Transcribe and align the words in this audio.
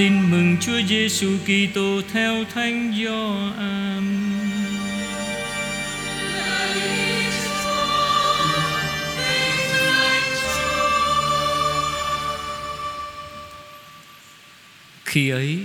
Tin 0.00 0.30
mừng 0.30 0.56
Chúa 0.60 0.80
Giêsu 0.88 1.38
Kitô 1.44 2.02
theo 2.12 2.44
Thánh 2.54 2.94
Gioan. 2.98 4.30
Khi 15.04 15.28
ấy, 15.30 15.58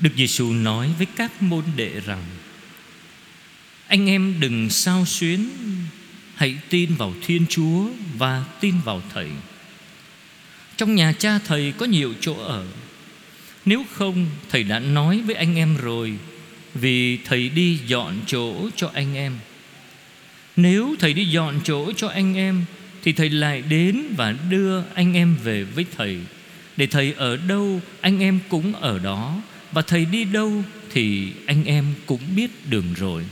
Đức 0.00 0.10
Giêsu 0.16 0.52
nói 0.52 0.90
với 0.98 1.06
các 1.16 1.42
môn 1.42 1.64
đệ 1.76 2.00
rằng: 2.06 2.24
Anh 3.86 4.08
em 4.08 4.40
đừng 4.40 4.70
sao 4.70 5.04
xuyến, 5.06 5.48
hãy 6.34 6.58
tin 6.70 6.94
vào 6.94 7.14
Thiên 7.26 7.46
Chúa 7.48 7.86
và 8.18 8.44
tin 8.60 8.74
vào 8.84 9.02
Thầy. 9.14 9.28
Trong 10.76 10.94
nhà 10.94 11.12
cha 11.12 11.38
thầy 11.38 11.72
có 11.72 11.86
nhiều 11.86 12.14
chỗ 12.20 12.34
ở 12.34 12.66
nếu 13.66 13.84
không, 13.92 14.26
thầy 14.50 14.64
đã 14.64 14.78
nói 14.78 15.22
với 15.26 15.34
anh 15.34 15.54
em 15.56 15.76
rồi, 15.76 16.12
Vì 16.74 17.16
thầy 17.16 17.48
đi 17.48 17.78
dọn 17.86 18.20
chỗ 18.26 18.70
cho 18.76 18.90
anh 18.94 19.14
em. 19.14 19.32
Nếu 20.56 20.94
thầy 21.00 21.14
đi 21.14 21.24
dọn 21.24 21.60
chỗ 21.64 21.92
cho 21.92 22.08
anh 22.08 22.34
em, 22.34 22.64
Thì 23.02 23.12
thầy 23.12 23.30
lại 23.30 23.62
đến 23.62 24.02
và 24.16 24.34
đưa 24.50 24.82
anh 24.94 25.14
em 25.14 25.36
về 25.44 25.64
với 25.64 25.86
thầy. 25.96 26.18
Để 26.76 26.86
thầy 26.86 27.12
ở 27.12 27.36
đâu, 27.36 27.80
anh 28.00 28.20
em 28.20 28.38
cũng 28.48 28.74
ở 28.74 28.98
đó. 28.98 29.42
Và 29.72 29.82
thầy 29.82 30.04
đi 30.04 30.24
đâu, 30.24 30.64
thì 30.90 31.32
anh 31.46 31.64
em 31.64 31.84
cũng 32.06 32.20
biết 32.36 32.50
đường 32.70 32.94
rồi. 32.96 33.24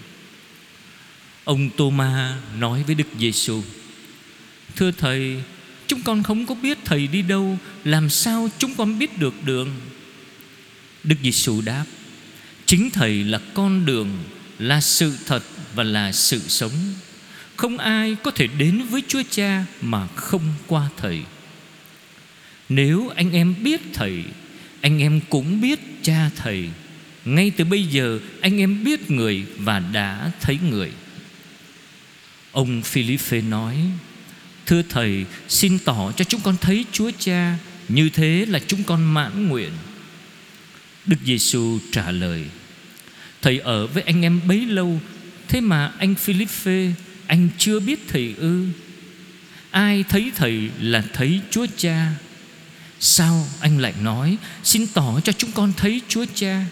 Ông 1.45 1.70
Tô-ma 1.70 2.39
nói 2.59 2.83
với 2.83 2.95
Đức 2.95 3.06
Giêsu: 3.19 3.62
Thưa 4.77 4.91
Thầy, 4.91 5.42
Chúng 5.87 6.03
con 6.03 6.23
không 6.23 6.47
có 6.47 6.55
biết 6.55 6.78
Thầy 6.84 7.06
đi 7.06 7.23
đâu, 7.23 7.59
Làm 7.84 8.11
sao 8.11 8.48
chúng 8.59 8.75
con 8.75 8.98
biết 8.98 9.19
được 9.19 9.34
đường? 9.45 9.69
Đức 11.05 11.16
Giêsu 11.23 11.61
đáp, 11.61 11.84
Chính 12.66 12.91
Thầy 12.91 13.24
là 13.24 13.41
con 13.55 13.87
đường, 13.87 14.08
Là 14.58 14.81
sự 14.81 15.17
thật 15.27 15.42
và 15.75 15.84
là 15.84 16.12
sự 16.12 16.41
sống. 16.48 16.72
Không 17.56 17.78
ai 17.78 18.17
có 18.22 18.31
thể 18.31 18.47
đến 18.47 18.83
với 18.91 19.03
Chúa 19.08 19.23
Cha 19.30 19.64
Mà 19.80 20.06
không 20.06 20.55
qua 20.67 20.89
Thầy. 20.97 21.20
Nếu 22.69 23.08
anh 23.17 23.33
em 23.33 23.55
biết 23.62 23.80
Thầy, 23.95 24.25
Anh 24.80 24.98
em 24.98 25.20
cũng 25.28 25.61
biết 25.61 25.80
cha 26.03 26.30
Thầy. 26.36 26.69
Ngay 27.25 27.50
từ 27.50 27.64
bây 27.64 27.84
giờ, 27.84 28.19
Anh 28.41 28.58
em 28.58 28.84
biết 28.84 29.11
người 29.11 29.47
Và 29.58 29.78
đã 29.78 30.30
thấy 30.41 30.58
người. 30.70 30.91
Ông 32.53 32.83
Philippe 32.83 33.41
nói, 33.41 33.77
Thưa 34.67 34.83
Thầy, 34.89 35.25
Xin 35.48 35.78
tỏ 35.78 36.12
cho 36.12 36.25
chúng 36.25 36.41
con 36.41 36.56
thấy 36.61 36.84
Chúa 36.92 37.11
Cha 37.19 37.58
Như 37.89 38.08
thế 38.08 38.47
là 38.48 38.58
chúng 38.67 38.83
con 38.84 39.14
mãn 39.14 39.48
nguyện. 39.48 39.70
Đức 41.06 41.17
Giêsu 41.25 41.78
trả 41.92 42.11
lời, 42.11 42.45
Thầy 43.42 43.58
ở 43.58 43.86
với 43.86 44.03
anh 44.03 44.22
em 44.22 44.41
bấy 44.48 44.67
lâu, 44.67 45.00
Thế 45.48 45.61
mà 45.61 45.92
anh 45.98 46.14
Philippe, 46.14 46.92
Anh 47.27 47.48
chưa 47.58 47.81
biết 47.81 48.00
Thầy 48.08 48.34
ư? 48.39 48.67
Ai 49.70 50.05
thấy 50.08 50.33
Thầy 50.36 50.70
là 50.80 51.05
thấy 51.12 51.41
Chúa 51.50 51.67
Cha? 51.77 52.12
Sao 53.00 53.47
anh 53.61 53.78
lại 53.78 53.95
nói, 54.03 54.36
Xin 54.64 54.86
tỏ 54.95 55.20
cho 55.25 55.33
chúng 55.33 55.53
con 55.53 55.73
thấy 55.77 56.00
Chúa 56.08 56.25
Cha? 56.34 56.64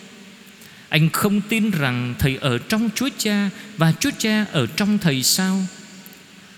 Anh 0.89 1.11
không 1.11 1.41
tin 1.41 1.71
rằng 1.71 2.15
Thầy 2.19 2.37
ở 2.37 2.59
trong 2.59 2.91
Chúa 2.95 3.09
Cha 3.19 3.51
Và 3.77 3.93
Chúa 4.01 4.11
Cha 4.19 4.45
ở 4.53 4.67
trong 4.67 4.99
Thầy 4.99 5.23
sao? 5.23 5.67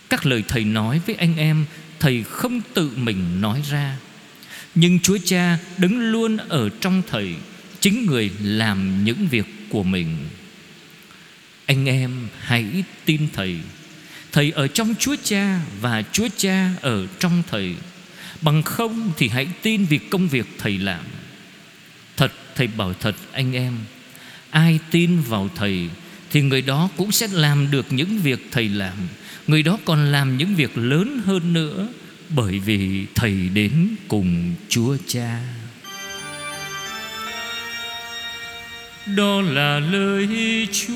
Các 0.08 0.26
lời 0.26 0.44
thầy 0.48 0.64
nói 0.64 1.00
với 1.06 1.14
anh 1.14 1.36
em, 1.36 1.64
Thầy 2.00 2.22
không 2.22 2.60
tự 2.74 2.90
mình 2.96 3.40
nói 3.40 3.62
ra. 3.70 3.96
Nhưng 4.74 5.00
Chúa 5.00 5.18
Cha 5.24 5.58
đứng 5.78 5.98
luôn 6.00 6.36
ở 6.36 6.68
trong 6.80 7.02
thầy. 7.10 7.34
Chính 7.82 8.06
người 8.06 8.30
làm 8.42 9.04
những 9.04 9.28
việc 9.30 9.46
của 9.70 9.82
mình. 9.82 10.16
Anh 11.66 11.86
em 11.86 12.28
hãy 12.38 12.84
tin 13.04 13.28
Thầy. 13.32 13.56
Thầy 14.32 14.50
ở 14.50 14.68
trong 14.68 14.94
Chúa 14.98 15.16
Cha 15.24 15.60
Và 15.80 16.02
Chúa 16.12 16.28
Cha 16.36 16.70
ở 16.80 17.06
trong 17.18 17.42
Thầy. 17.50 17.74
Bằng 18.40 18.62
không 18.62 19.12
thì 19.16 19.28
hãy 19.28 19.46
tin 19.62 19.84
vì 19.84 19.98
công 19.98 20.28
việc 20.28 20.46
Thầy 20.58 20.78
làm. 20.78 21.04
Thật, 22.16 22.32
Thầy 22.54 22.66
bảo 22.66 22.94
thật, 22.94 23.14
anh 23.32 23.52
em. 23.52 23.78
Ai 24.50 24.78
tin 24.90 25.20
vào 25.20 25.50
Thầy 25.56 25.88
Thì 26.30 26.42
người 26.42 26.62
đó 26.62 26.88
cũng 26.96 27.12
sẽ 27.12 27.28
làm 27.32 27.70
được 27.70 27.92
những 27.92 28.18
việc 28.18 28.48
Thầy 28.52 28.68
làm. 28.68 28.96
Người 29.46 29.62
đó 29.62 29.78
còn 29.84 30.12
làm 30.12 30.36
những 30.36 30.54
việc 30.54 30.78
lớn 30.78 31.22
hơn 31.24 31.52
nữa 31.52 31.88
Bởi 32.28 32.58
vì 32.58 33.06
Thầy 33.14 33.48
đến 33.54 33.96
cùng 34.08 34.54
Chúa 34.68 34.96
Cha. 35.06 35.61
Đó 39.06 39.42
là 39.42 39.80
lời 39.80 40.28
Chúa 40.72 40.92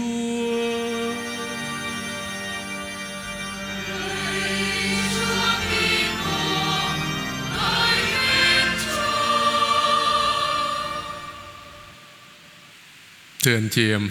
Thưa 13.42 13.54
anh 13.54 13.68
chị 13.70 13.90
em, 13.90 14.10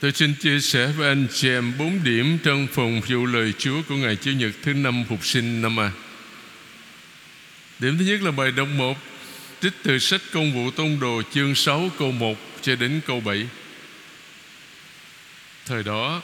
Tôi 0.00 0.12
xin 0.12 0.34
chia 0.34 0.60
sẻ 0.60 0.86
với 0.86 1.08
anh 1.08 1.26
chị 1.34 1.48
em 1.48 1.72
bốn 1.78 2.04
điểm 2.04 2.38
trong 2.44 2.66
phòng 2.72 3.00
vụ 3.08 3.26
lời 3.26 3.52
Chúa 3.58 3.82
của 3.88 3.94
ngày 3.94 4.16
Chủ 4.16 4.30
nhật 4.30 4.50
thứ 4.62 4.74
năm 4.74 5.04
phục 5.08 5.26
sinh 5.26 5.62
năm 5.62 5.80
A. 5.80 5.90
Điểm 7.78 7.98
thứ 7.98 8.04
nhất 8.04 8.22
là 8.22 8.30
bài 8.30 8.50
đọc 8.50 8.68
1 8.76 8.98
Trích 9.62 9.72
từ 9.82 9.98
sách 9.98 10.20
công 10.32 10.52
vụ 10.52 10.70
tông 10.70 11.00
đồ, 11.00 11.22
chương 11.32 11.54
6 11.54 11.90
câu 11.98 12.12
1 12.12 12.45
cho 12.62 12.76
đến 12.76 13.00
câu 13.06 13.20
7 13.20 13.46
Thời 15.66 15.82
đó, 15.82 16.22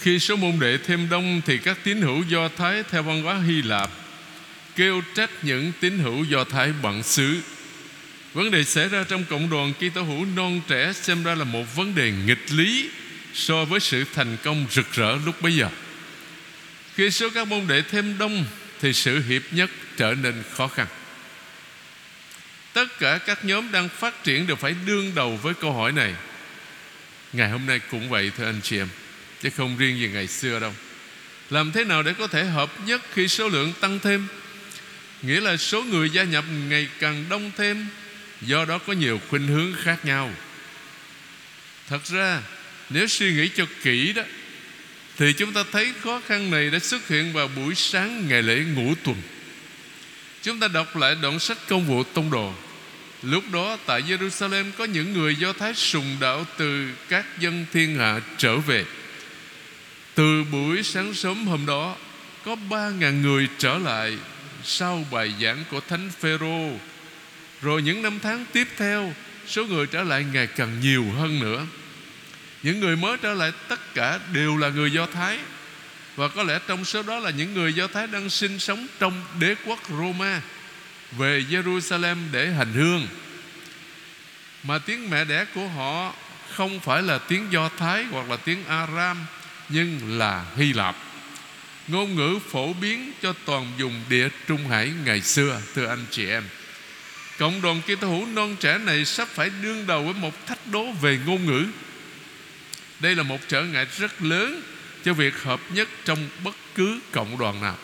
Khi 0.00 0.18
số 0.18 0.36
môn 0.36 0.58
đệ 0.60 0.78
thêm 0.78 1.08
đông 1.08 1.40
Thì 1.46 1.58
các 1.58 1.78
tín 1.84 2.02
hữu 2.02 2.22
Do 2.28 2.48
Thái 2.48 2.82
theo 2.90 3.02
văn 3.02 3.22
hóa 3.22 3.38
Hy 3.46 3.62
Lạp 3.62 3.90
Kêu 4.76 5.02
trách 5.14 5.30
những 5.42 5.72
tín 5.80 5.98
hữu 5.98 6.24
Do 6.24 6.44
Thái 6.44 6.72
bận 6.82 7.02
xứ 7.02 7.40
Vấn 8.34 8.50
đề 8.50 8.64
xảy 8.64 8.88
ra 8.88 9.04
trong 9.08 9.24
cộng 9.24 9.50
đoàn 9.50 9.72
Kitô 9.74 10.02
hữu 10.02 10.26
non 10.36 10.60
trẻ 10.68 10.92
xem 10.92 11.22
ra 11.22 11.34
là 11.34 11.44
một 11.44 11.76
vấn 11.76 11.94
đề 11.94 12.12
nghịch 12.26 12.52
lý 12.52 12.90
so 13.34 13.64
với 13.64 13.80
sự 13.80 14.04
thành 14.14 14.36
công 14.44 14.66
rực 14.70 14.92
rỡ 14.92 15.16
lúc 15.26 15.42
bấy 15.42 15.56
giờ. 15.56 15.68
Khi 16.94 17.10
số 17.10 17.30
các 17.30 17.48
môn 17.48 17.66
đệ 17.66 17.82
thêm 17.82 18.18
đông 18.18 18.44
thì 18.80 18.92
sự 18.92 19.22
hiệp 19.22 19.42
nhất 19.50 19.70
trở 19.96 20.14
nên 20.14 20.34
khó 20.50 20.68
khăn. 20.68 20.86
Tất 22.72 22.98
cả 22.98 23.18
các 23.18 23.44
nhóm 23.44 23.72
đang 23.72 23.88
phát 23.88 24.24
triển 24.24 24.46
đều 24.46 24.56
phải 24.56 24.74
đương 24.86 25.12
đầu 25.14 25.36
với 25.36 25.54
câu 25.54 25.72
hỏi 25.72 25.92
này. 25.92 26.14
Ngày 27.32 27.50
hôm 27.50 27.66
nay 27.66 27.80
cũng 27.90 28.08
vậy 28.08 28.30
thưa 28.36 28.44
anh 28.44 28.60
chị 28.62 28.78
em, 28.78 28.88
chứ 29.42 29.50
không 29.56 29.76
riêng 29.76 29.98
gì 29.98 30.08
ngày 30.08 30.26
xưa 30.26 30.60
đâu. 30.60 30.74
Làm 31.50 31.72
thế 31.72 31.84
nào 31.84 32.02
để 32.02 32.14
có 32.18 32.26
thể 32.26 32.44
hợp 32.44 32.70
nhất 32.86 33.02
khi 33.14 33.28
số 33.28 33.48
lượng 33.48 33.72
tăng 33.80 33.98
thêm? 33.98 34.26
Nghĩa 35.22 35.40
là 35.40 35.56
số 35.56 35.82
người 35.82 36.10
gia 36.10 36.24
nhập 36.24 36.44
ngày 36.68 36.88
càng 36.98 37.24
đông 37.28 37.50
thêm 37.56 37.86
Do 38.40 38.64
đó 38.64 38.78
có 38.78 38.92
nhiều 38.92 39.20
khuynh 39.28 39.46
hướng 39.46 39.74
khác 39.82 40.04
nhau 40.04 40.30
Thật 41.88 42.06
ra 42.06 42.42
Nếu 42.90 43.06
suy 43.06 43.32
nghĩ 43.32 43.48
cho 43.56 43.66
kỹ 43.82 44.12
đó 44.12 44.22
Thì 45.18 45.32
chúng 45.32 45.52
ta 45.52 45.64
thấy 45.72 45.92
khó 46.02 46.20
khăn 46.26 46.50
này 46.50 46.70
đã 46.70 46.78
xuất 46.78 47.08
hiện 47.08 47.32
vào 47.32 47.48
buổi 47.48 47.74
sáng 47.74 48.28
ngày 48.28 48.42
lễ 48.42 48.64
ngũ 48.74 48.94
tuần 49.04 49.16
Chúng 50.42 50.60
ta 50.60 50.68
đọc 50.68 50.96
lại 50.96 51.14
đoạn 51.22 51.38
sách 51.38 51.58
công 51.68 51.86
vụ 51.86 52.02
tông 52.04 52.30
đồ. 52.30 52.52
Lúc 53.22 53.44
đó, 53.52 53.78
tại 53.86 54.02
Jerusalem, 54.02 54.64
có 54.78 54.84
những 54.84 55.12
người 55.12 55.36
Do 55.36 55.52
Thái 55.52 55.74
sùng 55.74 56.16
đạo 56.20 56.46
từ 56.56 56.90
các 57.08 57.26
dân 57.38 57.66
thiên 57.72 57.98
hạ 57.98 58.20
trở 58.36 58.56
về. 58.56 58.84
Từ 60.14 60.44
buổi 60.44 60.82
sáng 60.82 61.14
sớm 61.14 61.46
hôm 61.46 61.66
đó, 61.66 61.96
Có 62.44 62.56
ba 62.70 62.90
ngàn 62.90 63.22
người 63.22 63.48
trở 63.58 63.78
lại 63.78 64.18
Sau 64.64 65.04
bài 65.10 65.32
giảng 65.40 65.64
của 65.70 65.80
Thánh 65.88 66.10
Phêrô. 66.20 66.70
Rồi 67.62 67.82
những 67.82 68.02
năm 68.02 68.18
tháng 68.22 68.44
tiếp 68.52 68.68
theo, 68.76 69.12
Số 69.46 69.64
người 69.64 69.86
trở 69.86 70.02
lại 70.02 70.24
ngày 70.32 70.46
càng 70.46 70.80
nhiều 70.80 71.04
hơn 71.18 71.40
nữa. 71.40 71.66
Những 72.62 72.80
người 72.80 72.96
mới 72.96 73.16
trở 73.22 73.34
lại 73.34 73.52
tất 73.68 73.94
cả 73.94 74.20
đều 74.32 74.56
là 74.56 74.68
người 74.68 74.92
Do 74.92 75.06
Thái. 75.06 75.38
Và 76.16 76.28
có 76.28 76.42
lẽ 76.42 76.58
trong 76.66 76.84
số 76.84 77.02
đó 77.02 77.18
là 77.18 77.30
những 77.30 77.54
người 77.54 77.74
Do 77.74 77.86
Thái 77.86 78.06
đang 78.06 78.30
sinh 78.30 78.58
sống 78.58 78.86
trong 78.98 79.24
đế 79.38 79.54
quốc 79.66 79.78
Roma, 79.88 80.40
Về 81.18 81.44
Jerusalem 81.50 82.16
để 82.32 82.50
hành 82.50 82.72
hương. 82.72 83.08
Mà 84.62 84.78
tiếng 84.78 85.10
mẹ 85.10 85.24
đẻ 85.24 85.44
của 85.54 85.68
họ 85.68 86.14
không 86.50 86.80
phải 86.80 87.02
là 87.02 87.18
tiếng 87.18 87.52
Do 87.52 87.68
Thái 87.78 88.04
hoặc 88.04 88.30
là 88.30 88.36
tiếng 88.36 88.64
Aram, 88.64 89.26
Nhưng 89.68 90.18
là 90.18 90.44
Hy 90.56 90.72
Lạp. 90.72 90.96
Ngôn 91.88 92.14
ngữ 92.14 92.38
phổ 92.50 92.72
biến 92.72 93.12
cho 93.22 93.34
toàn 93.44 93.72
vùng 93.78 94.02
địa 94.08 94.28
Trung 94.46 94.68
Hải 94.68 94.92
ngày 95.04 95.20
xưa, 95.20 95.60
Thưa 95.74 95.86
anh 95.86 96.04
chị 96.10 96.28
em. 96.28 96.44
Cộng 97.38 97.62
đoàn 97.62 97.80
Kitô 97.82 98.08
hữu 98.08 98.26
non 98.26 98.56
trẻ 98.60 98.78
này 98.78 99.04
sắp 99.04 99.28
phải 99.28 99.50
đương 99.62 99.86
đầu 99.86 100.04
với 100.04 100.14
một 100.14 100.46
thách 100.46 100.66
đố 100.66 100.92
về 100.92 101.18
ngôn 101.26 101.46
ngữ. 101.46 101.66
Đây 103.00 103.14
là 103.14 103.22
một 103.22 103.40
trở 103.48 103.62
ngại 103.62 103.86
rất 103.98 104.22
lớn 104.22 104.62
cho 105.04 105.14
việc 105.14 105.42
hợp 105.42 105.60
nhất 105.74 105.88
trong 106.04 106.28
bất 106.44 106.54
cứ 106.74 107.00
cộng 107.12 107.38
đoàn 107.38 107.62
nào. 107.62 107.76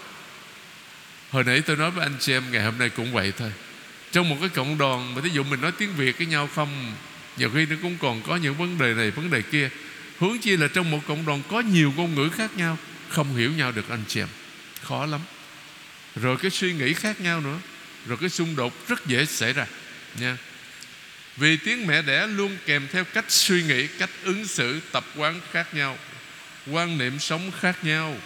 Hồi 1.31 1.44
nãy 1.44 1.61
tôi 1.61 1.76
nói 1.76 1.91
với 1.91 2.03
anh 2.03 2.17
chị 2.20 2.32
em 2.32 2.53
ngày 2.53 2.65
hôm 2.65 2.79
nay 2.79 2.88
cũng 2.88 3.12
vậy 3.12 3.32
thôi. 3.38 3.53
trong 4.12 4.29
một 4.29 4.37
cái 4.41 4.49
cộng 4.49 4.79
đoàn 4.79 5.15
mà 5.15 5.20
thí 5.20 5.31
dụ 5.31 5.43
mình 5.43 5.61
nói 5.61 5.73
tiếng 5.79 5.94
việt 5.97 6.19
với 6.19 6.26
nhau 6.26 6.49
không, 6.55 6.94
nhiều 7.37 7.50
khi 7.55 7.67
nó 7.67 7.76
cũng 7.82 7.97
còn 8.00 8.23
có 8.23 8.37
những 8.37 8.55
vấn 8.55 8.79
đề 8.79 8.94
này, 8.94 9.11
vấn 9.11 9.31
đề 9.31 9.43
kia. 9.43 9.70
Hướng 10.19 10.38
chi 10.38 10.56
là 10.56 10.69
trong 10.69 10.91
một 10.91 11.00
cộng 11.09 11.26
đoàn 11.26 11.43
có 11.49 11.61
nhiều 11.61 11.93
ngôn 11.97 12.15
ngữ 12.15 12.29
khác 12.29 12.56
nhau, 12.56 12.79
không 13.09 13.37
hiểu 13.37 13.53
nhau 13.53 13.73
được 13.73 13.88
anh 13.88 14.05
chị 14.09 14.20
em. 14.20 14.29
Khó 14.82 15.06
lắm. 15.06 15.20
Rồi 16.17 16.37
cái 16.37 16.50
suy 16.50 16.73
nghĩ 16.73 16.94
khác 16.94 17.20
nhau 17.20 17.41
nữa. 17.41 17.59
Rồi 18.06 18.19
cái 18.20 18.29
xung 18.29 18.56
đột 18.56 18.88
rất 18.88 19.06
dễ 19.06 19.26
xảy 19.26 19.53
ra, 19.53 19.67
nha. 20.20 20.37
Vì 21.37 21.56
tiếng 21.56 21.87
mẹ 21.87 22.03
đẻ 22.03 22.26
luôn 22.26 22.56
kèm 22.67 22.88
theo 22.93 23.05
cách 23.05 23.25
suy 23.29 23.62
nghĩ, 23.62 23.87
cách 23.87 24.11
ứng 24.25 24.47
xử, 24.47 24.81
tập 24.93 25.05
quán 25.17 25.41
khác 25.53 25.75
nhau 25.75 25.99
quan 26.70 26.99
niệm 26.99 27.19
sống 27.19 27.50
khác 27.61 27.85
nhau, 27.85 28.17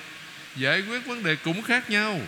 giải 0.56 0.81
quyết 0.81 1.06
vấn 1.06 1.23
đề 1.23 1.37
cũng 1.37 1.62
khác 1.62 1.91
nhau. 1.91 2.21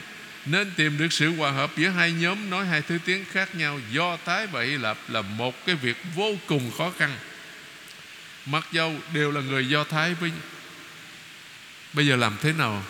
Nên 0.47 0.73
tìm 0.77 0.99
được 0.99 1.13
sự 1.13 1.37
hòa 1.37 1.51
hợp 1.51 1.71
giữa 1.77 1.89
hai 1.89 2.13
nhóm, 2.13 2.51
nói 2.51 2.67
hai 2.67 2.83
thứ 2.83 2.99
tiếng 3.05 3.25
khác 3.33 3.55
nhau, 3.55 3.81
do 3.93 4.19
thái 4.25 4.47
và 4.47 4.63
hy 4.63 4.77
lạp 4.77 4.99
là 5.09 5.23
một 5.23 5.67
cái 5.67 5.75
việc 5.75 5.97
vô 6.15 6.35
cùng 6.47 6.71
khó 6.79 6.93
khăn. 6.99 7.17
Mặc 8.47 8.67
dầu 8.73 8.95
đều 9.15 9.31
là 9.31 9.41
người 9.41 9.69
do 9.69 9.85
thái 9.85 10.15
với 10.15 10.31
bây 11.93 12.07
giờ 12.07 12.17
làm 12.17 12.37
thế 12.43 12.53
nào? 12.53 12.85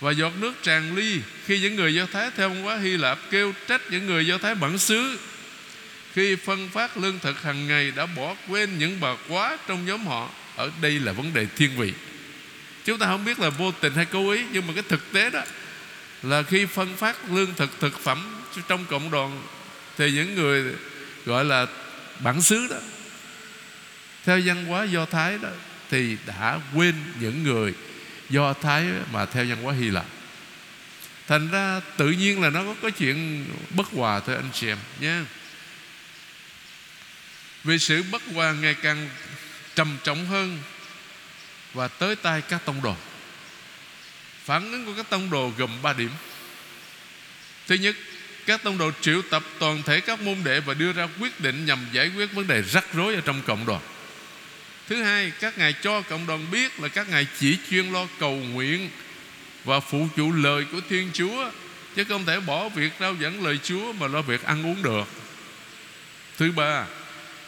Và 0.00 0.10
giọt 0.10 0.32
nước 0.40 0.52
tràn 0.62 0.96
ly 0.96 1.20
khi 1.46 1.60
những 1.60 1.76
người 1.76 1.94
do 1.94 2.06
thái 2.12 2.30
theo 2.36 2.48
ông 2.48 2.66
quá 2.66 2.76
hy 2.76 2.96
lạp 2.96 3.18
kêu 3.30 3.52
trách 3.68 3.80
những 3.90 4.06
người 4.06 4.26
do 4.26 4.38
thái 4.38 4.54
bản 4.54 4.78
xứ. 4.78 5.18
Khi 6.12 6.36
phân 6.36 6.68
phát 6.68 6.96
lương 6.96 7.18
thực 7.18 7.42
hàng 7.42 7.68
ngày 7.68 7.90
đã 7.90 8.06
bỏ 8.06 8.36
quên 8.48 8.78
những 8.78 9.00
bà 9.00 9.16
quá 9.28 9.56
trong 9.66 9.86
nhóm 9.86 10.06
họ 10.06 10.30
ở 10.56 10.70
đây 10.80 10.98
là 10.98 11.12
vấn 11.12 11.34
đề 11.34 11.46
thiên 11.56 11.76
vị. 11.76 11.92
Chúng 12.84 12.98
ta 12.98 13.06
không 13.06 13.24
biết 13.24 13.38
là 13.38 13.50
vô 13.50 13.72
tình 13.80 13.94
hay 13.94 14.04
cố 14.04 14.30
ý, 14.30 14.44
nhưng 14.52 14.66
mà 14.66 14.72
cái 14.74 14.82
thực 14.88 15.12
tế 15.12 15.30
đó 15.30 15.42
là 16.22 16.42
khi 16.42 16.66
phân 16.66 16.96
phát 16.96 17.30
lương 17.30 17.54
thực 17.54 17.80
thực 17.80 18.00
phẩm 18.00 18.42
trong 18.68 18.84
cộng 18.84 19.10
đoàn, 19.10 19.42
thì 19.98 20.10
những 20.10 20.34
người 20.34 20.74
gọi 21.26 21.44
là 21.44 21.66
bản 22.20 22.42
xứ 22.42 22.66
đó, 22.70 22.76
theo 24.24 24.40
văn 24.44 24.64
hóa 24.64 24.84
do 24.84 25.06
thái 25.06 25.38
đó, 25.42 25.48
thì 25.90 26.16
đã 26.26 26.60
quên 26.74 26.94
những 27.20 27.42
người 27.42 27.74
do 28.30 28.52
thái 28.52 28.86
mà 29.12 29.26
theo 29.26 29.44
văn 29.44 29.62
hóa 29.62 29.74
hy 29.74 29.90
lạp. 29.90 30.06
Thành 31.28 31.50
ra 31.50 31.80
tự 31.96 32.10
nhiên 32.10 32.42
là 32.42 32.50
nó 32.50 32.64
có 32.64 32.74
cái 32.82 32.90
chuyện 32.90 33.46
bất 33.70 33.86
hòa 33.86 34.20
thôi, 34.20 34.36
anh 34.36 34.48
chị 34.52 34.68
em 34.68 34.78
nhé. 35.00 35.18
Vì 37.64 37.78
sự 37.78 38.02
bất 38.02 38.22
hòa 38.34 38.52
ngày 38.52 38.74
càng 38.82 39.08
trầm 39.76 39.96
trọng 40.04 40.26
hơn 40.26 40.58
và 41.74 41.88
tới 41.88 42.16
tay 42.16 42.42
các 42.48 42.64
tông 42.64 42.82
đồ. 42.82 42.94
Phản 44.44 44.72
ứng 44.72 44.86
của 44.86 44.92
các 44.96 45.10
tông 45.10 45.30
đồ 45.30 45.52
gồm 45.58 45.82
ba 45.82 45.92
điểm. 45.92 46.10
Thứ 47.66 47.74
nhất, 47.74 47.96
các 48.46 48.62
tông 48.62 48.78
đồ 48.78 48.90
triệu 49.00 49.22
tập 49.22 49.42
toàn 49.58 49.82
thể 49.82 50.00
các 50.00 50.20
môn 50.20 50.36
đệ 50.44 50.60
và 50.60 50.74
đưa 50.74 50.92
ra 50.92 51.08
quyết 51.20 51.40
định 51.40 51.66
nhằm 51.66 51.86
giải 51.92 52.10
quyết 52.16 52.32
vấn 52.32 52.46
đề 52.46 52.62
rắc 52.62 52.84
rối 52.94 53.14
ở 53.14 53.20
trong 53.20 53.42
cộng 53.46 53.66
đoàn. 53.66 53.82
Thứ 54.88 55.02
hai, 55.02 55.32
các 55.40 55.58
ngài 55.58 55.72
cho 55.72 56.02
cộng 56.02 56.26
đoàn 56.26 56.46
biết 56.50 56.80
là 56.80 56.88
các 56.88 57.08
ngài 57.08 57.26
chỉ 57.38 57.58
chuyên 57.70 57.92
lo 57.92 58.06
cầu 58.18 58.32
nguyện 58.32 58.90
và 59.64 59.80
phụ 59.80 60.08
chủ 60.16 60.32
lời 60.32 60.64
của 60.72 60.80
thiên 60.88 61.10
chúa, 61.12 61.50
chứ 61.96 62.04
không 62.04 62.24
thể 62.24 62.40
bỏ 62.40 62.68
việc 62.68 62.92
rao 63.00 63.14
dẫn 63.14 63.44
lời 63.44 63.58
chúa 63.64 63.92
mà 63.92 64.06
lo 64.06 64.22
việc 64.22 64.44
ăn 64.44 64.66
uống 64.66 64.82
được. 64.82 65.08
Thứ 66.38 66.52
ba 66.52 66.86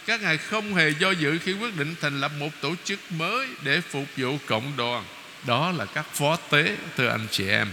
các 0.08 0.22
ngài 0.22 0.38
không 0.38 0.74
hề 0.74 0.90
do 0.98 1.10
dự 1.10 1.38
khi 1.38 1.52
quyết 1.52 1.76
định 1.76 1.94
thành 2.00 2.20
lập 2.20 2.32
một 2.38 2.48
tổ 2.60 2.74
chức 2.84 3.12
mới 3.12 3.46
để 3.62 3.80
phục 3.80 4.06
vụ 4.16 4.38
cộng 4.46 4.72
đoàn. 4.76 5.04
Đó 5.46 5.70
là 5.70 5.84
các 5.84 6.06
phó 6.14 6.36
tế, 6.50 6.76
thưa 6.96 7.08
anh 7.08 7.26
chị 7.30 7.48
em. 7.48 7.68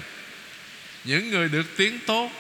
Những 1.03 1.31
người 1.31 1.49
được 1.49 1.65
tiếng 1.77 1.99
tốt, 2.07 2.31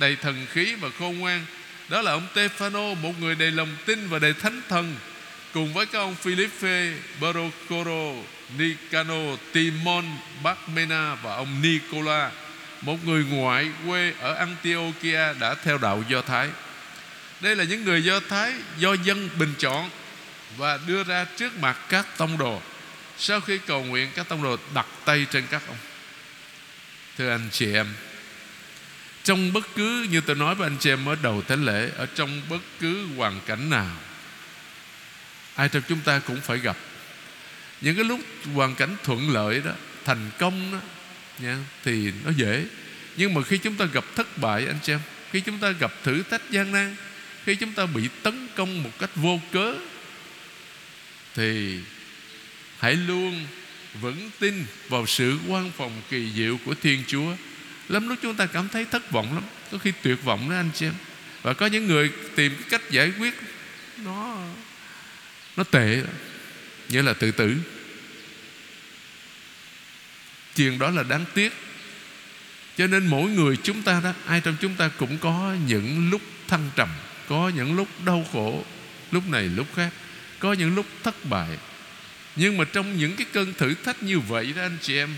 đầy 0.00 0.16
thần 0.16 0.46
khí 0.52 0.74
và 0.74 0.88
khôn 0.98 1.18
ngoan. 1.18 1.44
Đó 1.88 2.02
là 2.02 2.12
ông 2.12 2.26
Tefano 2.34 2.94
một 2.94 3.20
người 3.20 3.34
đầy 3.34 3.50
lòng 3.50 3.76
tin 3.86 4.08
và 4.08 4.18
đầy 4.18 4.32
thánh 4.32 4.60
thần, 4.68 4.96
cùng 5.52 5.74
với 5.74 5.86
các 5.86 5.98
ông 5.98 6.14
Philippe 6.14 6.92
Barocoro 7.20 8.22
Nicano 8.58 9.36
Timon, 9.52 10.04
Bacmena 10.42 11.14
và 11.14 11.34
ông 11.34 11.62
Nicola, 11.62 12.30
một 12.82 13.04
người 13.04 13.24
ngoại 13.24 13.70
quê 13.86 14.12
ở 14.20 14.34
Antiochia 14.34 15.34
đã 15.40 15.54
theo 15.54 15.78
đạo 15.78 16.02
Do 16.08 16.22
Thái 16.22 16.48
đây 17.40 17.56
là 17.56 17.64
những 17.64 17.84
người 17.84 18.04
Do 18.04 18.20
Thái 18.20 18.52
do 18.78 18.92
dân 18.92 19.28
bình 19.38 19.54
chọn 19.58 19.90
và 20.56 20.78
đưa 20.86 21.04
ra 21.04 21.24
trước 21.24 21.58
mặt 21.58 21.76
các 21.88 22.06
tông 22.16 22.38
đồ. 22.38 22.62
Sau 23.18 23.40
khi 23.40 23.58
cầu 23.66 23.84
nguyện 23.84 24.10
các 24.14 24.28
tông 24.28 24.42
đồ 24.42 24.56
đặt 24.74 24.86
tay 25.04 25.26
trên 25.30 25.44
các 25.50 25.62
ông. 25.66 25.76
Thưa 27.18 27.30
anh 27.30 27.48
chị 27.52 27.72
em 27.74 27.86
trong 29.24 29.52
bất 29.52 29.68
cứ 29.76 30.06
như 30.10 30.20
tôi 30.20 30.36
nói 30.36 30.54
với 30.54 30.66
anh 30.66 30.76
chị 30.80 30.90
em 30.90 31.08
ở 31.08 31.16
đầu 31.22 31.42
thánh 31.42 31.64
lễ 31.64 31.90
ở 31.96 32.06
trong 32.06 32.42
bất 32.48 32.60
cứ 32.80 33.06
hoàn 33.16 33.40
cảnh 33.46 33.70
nào 33.70 33.96
ai 35.54 35.68
trong 35.68 35.82
chúng 35.88 36.00
ta 36.00 36.18
cũng 36.18 36.40
phải 36.40 36.58
gặp. 36.58 36.76
Những 37.80 37.96
cái 37.96 38.04
lúc 38.04 38.20
hoàn 38.54 38.74
cảnh 38.74 38.96
thuận 39.04 39.30
lợi 39.30 39.62
đó 39.64 39.72
thành 40.04 40.30
công 40.38 40.72
đó 40.72 40.78
nha, 41.38 41.58
thì 41.84 42.12
nó 42.24 42.30
dễ. 42.36 42.64
Nhưng 43.16 43.34
mà 43.34 43.42
khi 43.42 43.58
chúng 43.58 43.74
ta 43.74 43.84
gặp 43.84 44.04
thất 44.16 44.38
bại 44.38 44.66
anh 44.66 44.78
chị 44.82 44.92
em 44.92 45.00
khi 45.32 45.40
chúng 45.40 45.58
ta 45.58 45.70
gặp 45.70 45.92
thử 46.04 46.22
thách 46.22 46.50
gian 46.50 46.72
nan 46.72 46.96
khi 47.44 47.54
chúng 47.54 47.72
ta 47.72 47.86
bị 47.86 48.08
tấn 48.22 48.48
công 48.54 48.82
một 48.82 48.90
cách 48.98 49.10
vô 49.14 49.40
cớ 49.52 49.74
thì 51.34 51.78
hãy 52.78 52.94
luôn 52.94 53.46
vững 54.00 54.30
tin 54.38 54.64
vào 54.88 55.06
sự 55.06 55.38
quan 55.48 55.70
phòng 55.76 56.02
kỳ 56.10 56.32
diệu 56.36 56.58
của 56.64 56.74
Thiên 56.74 57.04
Chúa. 57.06 57.34
Lắm 57.88 58.08
lúc 58.08 58.18
chúng 58.22 58.34
ta 58.34 58.46
cảm 58.46 58.68
thấy 58.68 58.84
thất 58.84 59.10
vọng 59.10 59.34
lắm, 59.34 59.44
có 59.72 59.78
khi 59.78 59.92
tuyệt 60.02 60.24
vọng 60.24 60.50
đó 60.50 60.56
anh 60.56 60.70
chị 60.74 60.86
em. 60.86 60.94
Và 61.42 61.54
có 61.54 61.66
những 61.66 61.86
người 61.86 62.10
tìm 62.36 62.54
cái 62.54 62.66
cách 62.70 62.90
giải 62.90 63.12
quyết 63.18 63.34
nó 63.96 64.46
nó 65.56 65.64
tệ, 65.64 66.02
nghĩa 66.88 67.02
là 67.02 67.12
tự 67.12 67.30
tử. 67.30 67.56
Chuyện 70.56 70.78
đó 70.78 70.90
là 70.90 71.02
đáng 71.02 71.24
tiếc. 71.34 71.52
Cho 72.76 72.86
nên 72.86 73.06
mỗi 73.06 73.30
người 73.30 73.56
chúng 73.56 73.82
ta 73.82 74.00
đó, 74.04 74.12
ai 74.26 74.40
trong 74.40 74.56
chúng 74.60 74.74
ta 74.74 74.88
cũng 74.88 75.18
có 75.18 75.56
những 75.66 76.10
lúc 76.10 76.22
thăng 76.48 76.70
trầm, 76.76 76.88
có 77.30 77.52
những 77.56 77.76
lúc 77.76 77.88
đau 78.04 78.26
khổ, 78.32 78.64
lúc 79.10 79.28
này 79.28 79.42
lúc 79.42 79.66
khác, 79.76 79.92
có 80.38 80.52
những 80.52 80.74
lúc 80.74 80.86
thất 81.02 81.24
bại, 81.24 81.58
nhưng 82.36 82.56
mà 82.56 82.64
trong 82.64 82.98
những 82.98 83.16
cái 83.16 83.26
cơn 83.32 83.54
thử 83.54 83.74
thách 83.74 84.02
như 84.02 84.18
vậy 84.18 84.52
đó 84.56 84.62
anh 84.62 84.76
chị 84.82 84.96
em 84.96 85.14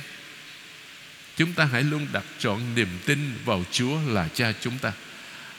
Chúng 1.37 1.53
ta 1.53 1.65
hãy 1.65 1.83
luôn 1.83 2.07
đặt 2.13 2.25
trọn 2.39 2.61
niềm 2.75 2.89
tin 3.07 3.19
vào 3.45 3.65
Chúa 3.71 3.99
là 4.09 4.29
cha 4.35 4.53
chúng 4.61 4.79
ta. 4.79 4.93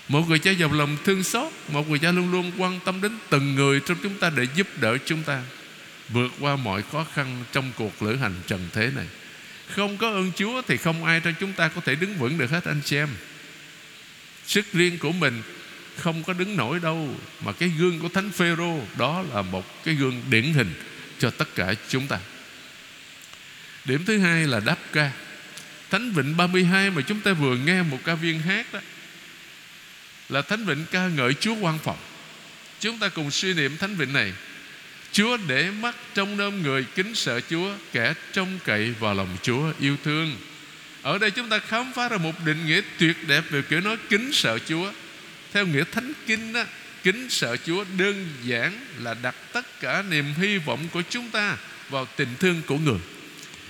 Một 0.08 0.30
người 0.30 0.40
cha 0.40 0.52
giàu 0.52 0.74
lòng 0.74 0.98
thương 1.04 1.24
xót 1.24 1.54
Một 1.68 1.90
người 1.90 2.00
cha 2.00 2.12
luôn 2.12 2.32
luôn 2.32 2.52
quan 2.58 2.80
tâm 2.86 3.02
đến 3.02 3.18
từng 3.30 3.56
người 3.56 3.80
trong 3.80 3.98
chúng 4.04 4.18
ta 4.18 4.30
Để 4.30 4.48
giúp 4.56 4.68
đỡ 4.82 4.98
chúng 5.06 5.24
ta 5.24 5.42
Vượt 6.10 6.32
qua 6.40 6.56
mọi 6.56 6.82
khó 6.92 7.06
khăn 7.14 7.44
trong 7.52 7.72
cuộc 7.76 8.04
lữ 8.04 8.16
hành 8.16 8.34
trần 8.48 8.68
thế 8.74 8.92
này. 8.96 9.06
Không 9.68 9.98
có 9.98 10.12
ơn 10.12 10.32
Chúa 10.36 10.62
thì 10.68 10.78
không 10.78 11.06
ai 11.06 11.20
trong 11.20 11.34
chúng 11.40 11.54
ta 11.54 11.68
có 11.68 11.82
thể 11.82 11.96
đứng 11.96 12.16
vững 12.16 12.38
được 12.38 12.52
hết 12.52 12.66
anh 12.66 12.82
chị 12.86 12.98
em. 12.98 13.10
Sức 14.48 14.66
riêng 14.74 14.98
của 15.00 15.12
mình 15.12 15.42
không 15.98 16.24
có 16.24 16.34
đứng 16.34 16.58
nổi 16.58 16.80
đâu. 16.80 17.16
Mà 17.46 17.52
cái 17.52 17.70
gương 17.70 18.00
của 18.00 18.10
Thánh 18.10 18.32
Phêrô, 18.32 18.80
Đó 18.98 19.24
là 19.34 19.42
một 19.42 19.84
cái 19.84 19.96
gương 19.96 20.22
điển 20.30 20.54
hình 20.54 20.74
cho 21.20 21.30
tất 21.30 21.56
cả 21.56 21.74
chúng 21.90 22.08
ta. 22.08 22.20
Điểm 23.86 24.06
thứ 24.06 24.18
hai 24.18 24.48
là 24.48 24.60
đáp 24.60 24.78
ca. 24.94 25.12
Thánh 25.90 26.12
Vịnh 26.12 26.38
32 26.38 26.92
mà 26.92 27.02
chúng 27.02 27.20
ta 27.20 27.34
vừa 27.34 27.58
nghe 27.58 27.84
một 27.84 28.00
ca 28.06 28.16
viên 28.16 28.40
hát 28.40 28.74
đó, 28.74 28.80
Là 30.30 30.42
Thánh 30.42 30.66
Vịnh 30.66 30.86
ca 30.92 31.08
ngợi 31.08 31.34
Chúa 31.34 31.56
quan 31.56 31.80
phòng. 31.80 31.98
Chúng 32.80 33.00
ta 33.00 33.10
cùng 33.10 33.32
suy 33.32 33.54
niệm 33.54 33.78
Thánh 33.78 33.96
Vịnh 33.96 34.14
này. 34.14 34.34
Chúa 35.12 35.38
để 35.48 35.72
mắt 35.72 35.96
trong 36.14 36.38
nôm 36.38 36.62
người 36.62 36.86
kính 36.96 37.16
sợ 37.16 37.42
Chúa, 37.50 37.72
Kẻ 37.92 38.14
trông 38.34 38.60
cậy 38.66 38.92
vào 39.00 39.14
lòng 39.14 39.38
Chúa 39.42 39.74
yêu 39.80 39.98
thương. 40.04 40.38
Ở 41.02 41.18
đây 41.18 41.32
chúng 41.32 41.50
ta 41.50 41.60
khám 41.60 41.94
phá 41.94 42.10
ra 42.10 42.18
một 42.18 42.46
định 42.46 42.66
nghĩa 42.66 42.82
tuyệt 42.98 43.18
đẹp 43.28 43.44
Về 43.50 43.62
kiểu 43.62 43.80
nói 43.80 43.98
kính 44.10 44.34
sợ 44.34 44.60
Chúa. 44.60 44.92
Theo 45.54 45.66
nghĩa 45.66 45.84
thánh 45.92 46.14
kinh 46.28 46.54
đó 46.54 46.64
Kính 47.04 47.30
sợ 47.30 47.58
Chúa 47.66 47.86
đơn 47.98 48.28
giản 48.44 48.86
là 49.00 49.14
đặt 49.14 49.36
tất 49.54 49.80
cả 49.80 50.04
niềm 50.10 50.34
hy 50.38 50.58
vọng 50.58 50.88
của 50.94 51.02
chúng 51.10 51.30
ta 51.30 51.58
vào 51.90 52.08
tình 52.16 52.28
thương 52.40 52.62
của 52.66 52.78
người. 52.78 53.00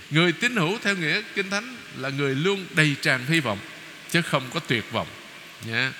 Người 0.10 0.32
tín 0.32 0.56
hữu 0.56 0.78
theo 0.84 0.96
nghĩa 0.96 1.22
Kinh 1.36 1.50
Thánh 1.50 1.76
là 1.98 2.10
người 2.10 2.36
luôn 2.36 2.66
đầy 2.76 2.96
tràn 3.02 3.26
hy 3.28 3.40
vọng, 3.40 3.60
chứ 4.12 4.22
không 4.22 4.44
có 4.54 4.60
tuyệt 4.60 4.92
vọng. 4.92 5.08
Nha. 5.68 5.94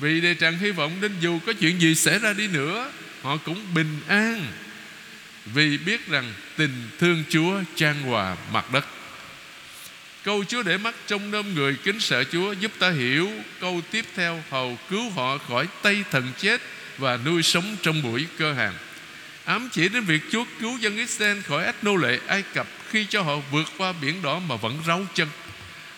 Vì 0.00 0.20
đầy 0.20 0.34
tràn 0.34 0.58
hy 0.58 0.70
vọng 0.70 1.00
nên 1.00 1.12
dù 1.20 1.38
có 1.46 1.52
chuyện 1.52 1.80
gì 1.80 1.94
xảy 1.94 2.18
ra 2.18 2.32
đi 2.32 2.48
nữa, 2.48 2.92
họ 3.22 3.36
cũng 3.36 3.74
bình 3.74 4.00
an 4.08 4.46
vì 5.44 5.78
biết 5.78 6.08
rằng 6.08 6.32
tình 6.56 6.88
thương 6.98 7.24
Chúa 7.28 7.60
trang 7.76 8.02
hòa 8.02 8.36
mặt 8.52 8.72
đất 8.72 8.86
Câu 10.24 10.44
Chúa 10.48 10.62
để 10.62 10.76
mắt 10.76 10.94
trong 11.06 11.30
nôm 11.30 11.54
người 11.54 11.76
kính 11.84 12.00
sợ 12.00 12.24
Chúa 12.24 12.52
Giúp 12.52 12.72
ta 12.78 12.90
hiểu 12.90 13.30
câu 13.60 13.80
tiếp 13.90 14.04
theo, 14.16 14.42
Hầu 14.50 14.78
cứu 14.90 15.10
họ 15.10 15.38
khỏi 15.38 15.66
tay 15.82 16.04
thần 16.10 16.32
chết 16.38 16.60
Và 16.98 17.18
nuôi 17.24 17.42
sống 17.42 17.76
trong 17.82 18.02
buổi 18.02 18.26
cơ 18.38 18.52
hàng. 18.52 18.74
Ám 19.44 19.68
chỉ 19.72 19.88
đến 19.88 20.04
việc 20.04 20.22
Chúa 20.32 20.44
cứu 20.60 20.78
dân 20.78 20.96
Israel 20.96 21.40
khỏi 21.40 21.64
ách 21.64 21.84
nô 21.84 21.96
lệ 21.96 22.18
Ai 22.26 22.42
Cập 22.54 22.66
Khi 22.90 23.06
cho 23.10 23.22
họ 23.22 23.36
vượt 23.50 23.66
qua 23.78 23.92
biển 23.92 24.22
đỏ 24.22 24.38
mà 24.38 24.56
vẫn 24.56 24.78
ráo 24.86 25.06
chân. 25.14 25.28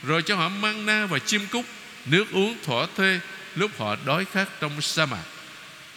Rồi 0.02 0.22
cho 0.22 0.36
họ 0.36 0.48
mang 0.48 0.86
na 0.86 1.06
và 1.06 1.18
chim 1.18 1.46
cúc 1.50 1.64
Nước 2.06 2.24
uống 2.32 2.56
thỏa 2.64 2.86
thuê, 2.96 3.20
lúc 3.54 3.70
họ 3.78 3.96
đói 4.04 4.24
khát 4.24 4.48
trong 4.60 4.80
sa 4.80 5.06
mạc. 5.06 5.22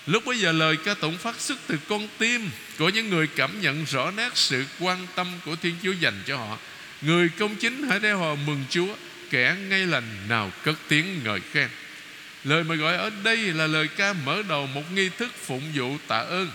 Lúc 0.06 0.26
bấy 0.26 0.40
giờ 0.40 0.52
lời 0.52 0.78
ca 0.86 0.94
tụng 0.94 1.18
phát 1.18 1.40
xuất 1.40 1.58
từ 1.68 1.78
con 1.90 2.08
tim 2.18 2.50
Của 2.78 2.90
những 2.90 3.10
người 3.10 3.28
cảm 3.28 3.62
nhận 3.62 3.86
rõ 3.86 4.12
nét 4.12 4.30
sự 4.34 4.66
quan 4.80 5.08
tâm 5.16 5.28
của 5.46 5.56
Thiên 5.56 5.76
Chúa 5.84 5.92
dành 5.92 6.22
cho 6.26 6.38
họ. 6.38 6.58
Người 7.02 7.30
công 7.40 7.56
chính 7.56 7.84
hãy 7.90 8.00
đeo 8.00 8.18
hòa 8.18 8.36
mừng 8.46 8.64
Chúa, 8.70 8.96
Kẻ 9.30 9.56
ngay 9.70 9.86
lành 9.86 10.28
nào 10.30 10.52
cất 10.64 10.76
tiếng 10.88 11.24
ngợi 11.24 11.40
khen. 11.54 11.70
Lời 12.44 12.64
mà 12.64 12.76
gọi 12.76 12.98
ở 12.98 13.12
đây 13.24 13.38
là 13.38 13.68
lời 13.68 13.88
ca 13.88 14.14
mở 14.14 14.44
đầu 14.50 14.68
một 14.68 14.92
nghi 14.94 15.10
thức 15.10 15.32
phụng 15.46 15.72
vụ 15.76 15.98
tạ 16.08 16.20
ơn. 16.20 16.52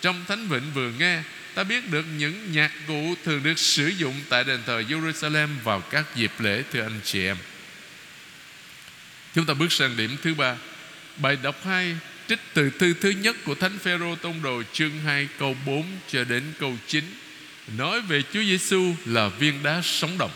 Trong 0.00 0.24
Thánh 0.28 0.48
Vịnh 0.48 0.70
vừa 0.74 0.90
nghe, 0.98 1.22
Ta 1.54 1.64
biết 1.64 1.90
được 1.90 2.04
những 2.18 2.52
nhạc 2.52 2.72
cụ 2.86 3.14
thường 3.24 3.42
được 3.42 3.58
sử 3.58 3.86
dụng 3.86 4.14
tại 4.28 4.44
đền 4.44 4.60
thờ 4.66 4.82
Jerusalem 4.88 5.48
vào 5.64 5.80
các 5.80 6.04
dịp 6.14 6.32
lễ, 6.38 6.62
thưa 6.72 6.82
anh 6.82 7.00
chị 7.04 7.26
em. 7.26 7.36
Chúng 9.34 9.46
ta 9.46 9.54
bước 9.54 9.72
sang 9.72 9.96
điểm 9.96 10.16
thứ 10.22 10.34
ba. 10.34 10.56
Bài 11.16 11.36
đọc 11.42 11.64
2 11.64 11.96
trích 12.28 12.38
từ 12.54 12.70
thư 12.70 12.94
thứ 13.00 13.10
nhất 13.10 13.36
của 13.44 13.54
Thánh 13.54 13.78
Phêrô 13.78 14.16
Tông 14.16 14.42
Đồ 14.42 14.62
chương 14.72 15.00
2 15.04 15.28
câu 15.38 15.56
4 15.66 15.86
cho 16.08 16.24
đến 16.24 16.44
câu 16.60 16.76
9 16.86 17.04
nói 17.68 18.00
về 18.00 18.22
Chúa 18.32 18.42
Giêsu 18.42 18.94
là 19.04 19.28
viên 19.28 19.62
đá 19.62 19.80
sống 19.82 20.18
động. 20.18 20.30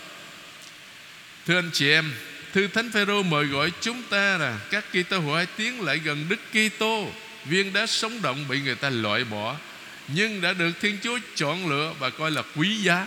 Thưa 1.47 1.59
anh 1.59 1.71
chị 1.73 1.91
em, 1.91 2.13
thư 2.53 2.69
Thánh 2.69 2.91
Phêrô 2.91 3.23
mời 3.23 3.45
gọi 3.45 3.73
chúng 3.81 4.03
ta 4.03 4.39
là 4.39 4.61
các 4.71 4.85
Kitô 4.93 5.19
hữu 5.19 5.35
hãy 5.35 5.47
tiến 5.47 5.81
lại 5.81 5.99
gần 5.99 6.27
Đức 6.29 6.41
Kitô, 6.53 7.13
viên 7.45 7.73
đá 7.73 7.87
sống 7.87 8.23
động 8.23 8.49
bị 8.49 8.61
người 8.61 8.75
ta 8.75 8.91
loại 8.91 9.25
bỏ 9.25 9.57
nhưng 10.09 10.41
đã 10.41 10.53
được 10.53 10.73
Thiên 10.81 10.99
Chúa 11.03 11.19
chọn 11.35 11.69
lựa 11.69 11.95
và 11.99 12.11
coi 12.11 12.31
là 12.31 12.43
quý 12.57 12.77
giá. 12.77 13.07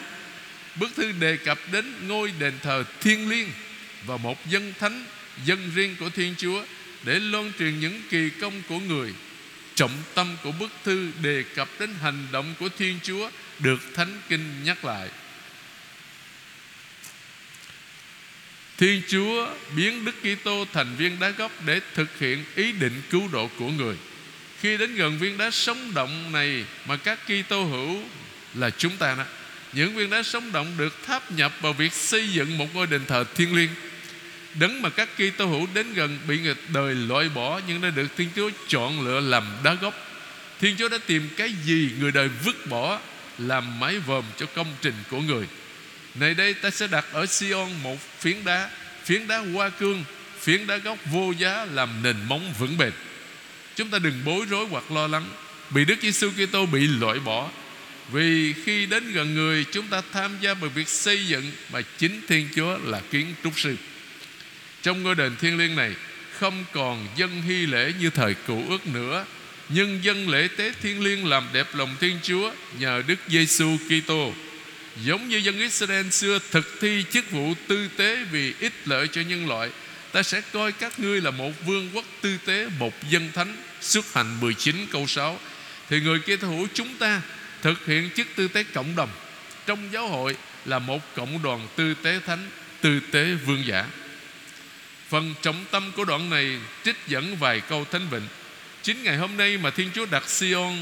Bức 0.76 0.90
thư 0.96 1.12
đề 1.12 1.38
cập 1.38 1.60
đến 1.72 1.94
ngôi 2.08 2.32
đền 2.40 2.54
thờ 2.64 2.84
thiên 3.02 3.30
liêng 3.30 3.48
và 4.06 4.18
một 4.18 4.48
dân 4.50 4.74
thánh 4.80 5.06
dân 5.46 5.72
riêng 5.76 5.96
của 6.00 6.10
Thiên 6.10 6.36
Chúa 6.38 6.64
để 7.04 7.20
loan 7.20 7.52
truyền 7.60 7.80
những 7.80 8.02
kỳ 8.10 8.30
công 8.30 8.62
của 8.70 8.80
người 8.80 9.14
trọng 9.76 10.04
tâm 10.14 10.38
của 10.44 10.52
bức 10.52 10.70
thư 10.84 11.12
đề 11.22 11.44
cập 11.56 11.70
đến 11.80 11.90
hành 12.02 12.28
động 12.32 12.54
của 12.60 12.70
thiên 12.78 13.00
chúa 13.04 13.30
được 13.64 13.80
thánh 13.96 14.22
kinh 14.30 14.64
nhắc 14.64 14.86
lại. 14.86 15.10
Thiên 18.78 19.02
chúa 19.08 19.48
biến 19.76 20.06
đức 20.06 20.16
kitô 20.22 20.66
thành 20.74 20.96
viên 20.96 21.20
đá 21.20 21.30
gốc 21.30 21.52
để 21.66 21.82
thực 21.96 22.20
hiện 22.20 22.44
ý 22.56 22.72
định 22.72 23.02
cứu 23.10 23.30
độ 23.32 23.50
của 23.60 23.70
người. 23.70 23.96
Khi 24.62 24.78
đến 24.78 24.96
gần 24.96 25.18
viên 25.18 25.38
đá 25.38 25.52
sống 25.52 25.94
động 25.94 26.32
này 26.32 26.66
mà 26.86 26.98
các 26.98 27.20
Kitô 27.26 27.64
hữu 27.64 28.04
là 28.54 28.70
chúng 28.70 28.98
ta 28.98 29.16
đó, 29.16 29.24
những 29.74 29.96
viên 29.96 30.10
đá 30.10 30.24
sống 30.24 30.52
động 30.52 30.74
được 30.78 31.06
tháp 31.06 31.32
nhập 31.32 31.54
vào 31.62 31.74
việc 31.74 31.94
xây 31.94 32.30
dựng 32.30 32.58
một 32.58 32.76
ngôi 32.76 32.88
đền 32.88 33.06
thờ 33.08 33.26
thiên 33.36 33.56
liêng. 33.56 33.70
Đấng 34.54 34.82
mà 34.82 34.90
các 34.90 35.10
Kitô 35.16 35.46
hữu 35.46 35.68
đến 35.74 35.94
gần 35.94 36.20
bị 36.28 36.40
người 36.40 36.56
đời 36.74 36.96
loại 36.96 37.30
bỏ, 37.30 37.62
nhưng 37.68 37.82
đã 37.82 37.90
được 37.90 38.08
Thiên 38.18 38.30
Chúa 38.36 38.50
chọn 38.68 39.06
lựa 39.06 39.20
làm 39.20 39.44
đá 39.64 39.74
gốc. 39.74 39.94
Thiên 40.60 40.76
Chúa 40.78 40.90
đã 40.90 40.98
tìm 41.08 41.30
cái 41.38 41.54
gì 41.66 41.90
người 42.00 42.12
đời 42.12 42.30
vứt 42.44 42.68
bỏ? 42.70 43.00
Làm 43.48 43.80
mái 43.80 44.00
vòm 44.00 44.24
cho 44.38 44.46
công 44.46 44.68
trình 44.82 44.94
của 45.10 45.20
người. 45.22 45.48
Này 46.16 46.34
đây 46.34 46.54
ta 46.54 46.70
sẽ 46.70 46.88
đặt 46.88 47.06
ở 47.12 47.26
Sion 47.26 47.70
một 47.84 47.98
phiến 48.20 48.46
đá, 48.46 48.70
phiến 49.04 49.28
đá 49.28 49.38
hoa 49.38 49.70
cương, 49.70 50.04
phiến 50.40 50.68
đá 50.68 50.78
gốc 50.78 50.98
vô 51.12 51.34
giá 51.38 51.66
làm 51.66 52.04
nền 52.04 52.16
móng 52.28 52.54
vững 52.60 52.78
bền. 52.78 52.92
Chúng 53.76 53.90
ta 53.90 54.00
đừng 54.00 54.22
bối 54.26 54.46
rối 54.50 54.66
hoặc 54.70 54.92
lo 54.92 55.08
lắng 55.08 55.26
bị 55.70 55.86
Đức 55.86 55.96
Giêsu 56.02 56.32
Kitô 56.32 56.66
bị 56.66 56.88
loại 56.88 57.20
bỏ. 57.20 57.50
Vì 58.12 58.54
khi 58.66 58.86
đến 58.86 59.12
gần 59.12 59.36
người 59.36 59.66
chúng 59.72 59.88
ta 59.88 60.02
tham 60.14 60.38
gia 60.42 60.54
vào 60.54 60.70
việc 60.70 60.90
xây 60.90 61.28
dựng 61.28 61.52
mà 61.74 61.82
chính 61.98 62.22
Thiên 62.28 62.50
Chúa 62.56 62.78
là 62.78 63.02
kiến 63.12 63.34
trúc 63.44 63.60
sư. 63.60 63.76
Trong 64.82 65.04
ngôi 65.04 65.16
đền 65.16 65.36
thiên 65.40 65.58
liêng 65.58 65.76
này 65.76 65.96
Không 66.42 66.66
còn 66.72 67.08
dân 67.16 67.42
hy 67.42 67.66
lễ 67.66 67.94
như 68.00 68.10
thời 68.10 68.34
cựu 68.34 68.70
ước 68.70 68.88
nữa 68.88 69.26
nhưng 69.74 70.04
dân 70.04 70.30
lễ 70.30 70.48
tế 70.58 70.74
thiên 70.82 71.04
liêng 71.04 71.26
làm 71.26 71.44
đẹp 71.54 71.68
lòng 71.74 71.96
Thiên 72.00 72.20
Chúa, 72.24 72.52
Nhờ 72.80 73.04
Đức 73.08 73.20
Giêsu 73.28 73.78
Kitô. 73.88 74.34
Giống 75.04 75.30
như 75.30 75.38
dân 75.38 75.60
Israel 75.60 76.10
xưa 76.10 76.40
thực 76.52 76.78
thi 76.82 77.04
chức 77.12 77.32
vụ 77.32 77.54
tư 77.68 77.88
tế 77.98 78.24
vì 78.32 78.54
ích 78.60 78.74
lợi 78.86 79.08
cho 79.08 79.22
nhân 79.22 79.48
loại, 79.48 79.70
Ta 80.12 80.24
sẽ 80.24 80.42
coi 80.52 80.72
các 80.72 81.00
ngươi 81.00 81.22
là 81.22 81.32
một 81.32 81.52
vương 81.66 81.90
quốc 81.94 82.06
tư 82.22 82.38
tế, 82.46 82.68
Một 82.80 82.94
dân 83.10 83.30
thánh, 83.34 83.58
Xuất 83.82 84.14
hành 84.14 84.40
19 84.40 84.88
câu 84.92 85.08
6 85.08 85.40
Thì 85.90 86.00
người 86.00 86.20
kia 86.20 86.38
hữu 86.38 86.68
chúng 86.74 86.98
ta 86.98 87.22
Thực 87.62 87.86
hiện 87.86 88.10
chức 88.16 88.28
tư 88.36 88.48
tế 88.48 88.64
cộng 88.64 88.96
đồng. 88.96 89.10
Trong 89.66 89.90
giáo 89.92 90.08
hội 90.08 90.38
là 90.66 90.80
một 90.80 91.16
cộng 91.16 91.44
đoàn 91.44 91.68
tư 91.76 91.94
tế 91.94 92.20
thánh, 92.26 92.50
Tư 92.82 93.00
tế 93.12 93.34
vương 93.46 93.66
giả. 93.66 93.86
Phần 95.10 95.34
trọng 95.42 95.66
tâm 95.72 95.92
của 95.96 96.06
đoạn 96.06 96.30
này 96.30 96.58
trích 96.84 96.96
dẫn 97.08 97.38
vài 97.38 97.60
câu 97.60 97.86
thánh 97.92 98.08
vịnh. 98.12 98.28
Chính 98.84 99.04
ngày 99.04 99.18
hôm 99.18 99.38
nay 99.38 99.58
mà 99.58 99.70
Thiên 99.70 99.90
Chúa 99.96 100.06
đặt 100.06 100.30
Sion, 100.30 100.78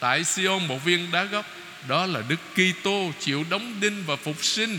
Tại 0.00 0.24
Sion 0.24 0.68
một 0.68 0.84
viên 0.84 1.10
đá 1.12 1.24
gốc, 1.24 1.46
Đó 1.88 2.06
là 2.06 2.22
Đức 2.28 2.40
Kitô 2.54 3.12
chịu 3.20 3.44
đóng 3.50 3.80
đinh 3.80 4.04
và 4.06 4.16
phục 4.16 4.44
sinh. 4.44 4.78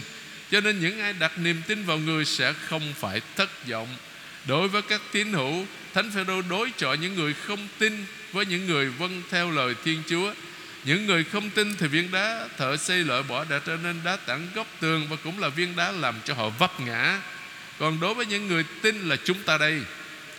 Cho 0.52 0.62
nên 0.62 0.80
những 0.80 1.00
ai 1.00 1.14
đặt 1.14 1.38
niềm 1.38 1.62
tin 1.68 1.84
vào 1.84 1.98
người 1.98 2.26
sẽ 2.26 2.54
không 2.54 2.94
phải 3.00 3.22
thất 3.36 3.68
vọng. 3.68 3.88
Đối 4.48 4.68
với 4.68 4.82
các 4.82 5.02
tín 5.12 5.34
hữu, 5.34 5.66
Thánh 5.94 6.12
Phêrô 6.12 6.42
đối 6.42 6.72
chọi 6.78 6.98
những 6.98 7.16
người 7.16 7.34
không 7.34 7.68
tin 7.80 8.06
Với 8.34 8.46
những 8.46 8.68
người 8.68 8.90
vâng 8.90 9.22
theo 9.32 9.52
lời 9.52 9.76
Thiên 9.84 10.04
Chúa. 10.10 10.34
Những 10.84 11.06
người 11.06 11.24
không 11.24 11.50
tin 11.50 11.76
thì 11.76 11.88
viên 11.88 12.12
đá 12.12 12.48
thợ 12.58 12.78
xây 12.78 13.04
lợi 13.04 13.24
bỏ 13.24 13.46
đã 13.50 13.60
trở 13.66 13.78
nên 13.84 13.96
đá 14.04 14.16
tảng 14.16 14.48
góc 14.56 14.68
tường 14.80 15.08
Và 15.10 15.18
cũng 15.24 15.40
là 15.40 15.50
viên 15.50 15.76
đá 15.76 15.92
làm 15.92 16.16
cho 16.26 16.34
họ 16.34 16.50
vấp 16.50 16.80
ngã. 16.80 17.22
Còn 17.80 18.00
đối 18.00 18.14
với 18.14 18.26
những 18.26 18.48
người 18.48 18.64
tin 18.82 19.10
là 19.10 19.16
chúng 19.26 19.44
ta 19.44 19.58
đây. 19.58 19.82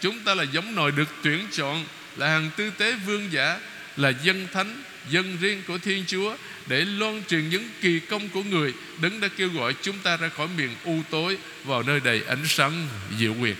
Chúng 0.00 0.18
ta 0.20 0.34
là 0.34 0.42
giống 0.42 0.74
nòi 0.74 0.92
được 0.92 1.08
tuyển 1.22 1.46
chọn 1.52 1.84
Là 2.16 2.28
hàng 2.28 2.50
tư 2.56 2.70
tế 2.78 2.94
vương 3.06 3.32
giả, 3.32 3.60
Là 3.96 4.12
dân 4.22 4.46
thánh, 4.52 4.82
Dân 5.10 5.36
riêng 5.40 5.62
của 5.66 5.78
Thiên 5.78 6.04
Chúa, 6.06 6.36
Để 6.66 6.84
loan 6.84 7.22
truyền 7.28 7.48
những 7.48 7.68
kỳ 7.80 8.00
công 8.00 8.28
của 8.28 8.42
người. 8.42 8.74
Đấng 9.02 9.20
đã 9.20 9.28
kêu 9.36 9.48
gọi 9.48 9.74
chúng 9.82 9.98
ta 9.98 10.16
ra 10.16 10.28
khỏi 10.28 10.48
miền 10.56 10.70
u 10.84 11.02
tối, 11.10 11.38
Vào 11.64 11.82
nơi 11.82 12.00
đầy 12.00 12.22
ánh 12.28 12.46
sáng, 12.46 12.88
diệu 13.18 13.34
quyệt 13.40 13.56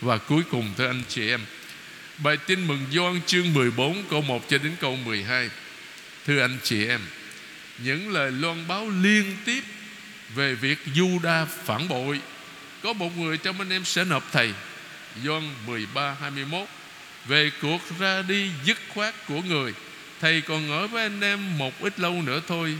Và 0.00 0.18
cuối 0.18 0.42
cùng, 0.50 0.74
thưa 0.78 0.86
anh 0.86 1.02
chị 1.08 1.28
em, 1.28 1.40
Bài 2.18 2.36
tin 2.36 2.66
mừng 2.66 2.86
Gioan 2.92 3.20
chương 3.26 3.54
14 3.54 4.04
câu 4.10 4.22
1 4.22 4.48
cho 4.48 4.58
đến 4.58 4.72
câu 4.80 4.96
12 4.96 5.50
Thưa 6.26 6.40
anh 6.40 6.58
chị 6.62 6.86
em, 6.86 7.00
Những 7.78 8.12
lời 8.12 8.30
loan 8.30 8.68
báo 8.68 8.90
liên 9.02 9.36
tiếp 9.44 9.62
Về 10.34 10.54
việc 10.54 10.78
Juda 10.94 11.46
phản 11.64 11.88
bội. 11.88 12.20
Có 12.82 12.92
một 12.92 13.18
người 13.18 13.36
trong 13.36 13.58
anh 13.58 13.70
em 13.70 13.84
sẽ 13.84 14.04
nộp 14.04 14.32
thầy. 14.32 14.52
John 15.24 15.42
13 15.66 16.16
21 16.20 16.68
Về 17.26 17.50
cuộc 17.62 17.80
ra 17.98 18.22
đi 18.22 18.50
dứt 18.64 18.78
khoát 18.94 19.14
của 19.28 19.42
người, 19.42 19.74
Thầy 20.20 20.40
còn 20.40 20.70
ở 20.70 20.86
với 20.86 21.02
anh 21.02 21.20
em 21.20 21.58
một 21.58 21.80
ít 21.80 22.00
lâu 22.00 22.22
nữa 22.22 22.40
thôi. 22.48 22.78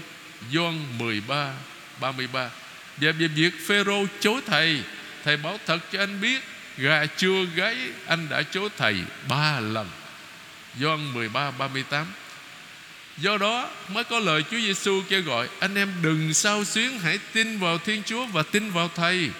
John 0.52 0.78
13 0.98 1.54
33 2.00 2.50
Và 2.96 3.12
về 3.12 3.28
việc 3.28 3.54
Phêrô 3.66 4.06
chối 4.20 4.40
thầy 4.46 4.82
Thầy 5.24 5.36
bảo 5.36 5.58
thật 5.66 5.78
cho 5.92 5.98
anh 5.98 6.20
biết, 6.20 6.40
Gà 6.76 7.06
chưa 7.06 7.44
gáy, 7.54 7.76
anh 8.06 8.28
đã 8.28 8.42
chối 8.42 8.68
thầy 8.78 8.96
ba 9.28 9.60
lần. 9.60 9.88
John 10.80 11.12
13 11.12 11.50
38 11.50 12.06
Do 13.16 13.38
đó 13.38 13.70
mới 13.88 14.04
có 14.04 14.18
lời 14.18 14.44
Chúa 14.50 14.56
Giêsu 14.56 15.02
kêu 15.08 15.22
gọi, 15.22 15.48
Anh 15.60 15.74
em 15.74 15.92
đừng 16.02 16.34
sao 16.34 16.64
xuyến, 16.64 16.98
Hãy 16.98 17.18
tin 17.32 17.58
vào 17.58 17.78
Thiên 17.78 18.02
Chúa 18.02 18.26
và 18.26 18.42
tin 18.42 18.70
vào 18.70 18.90
Thầy. 18.96 19.30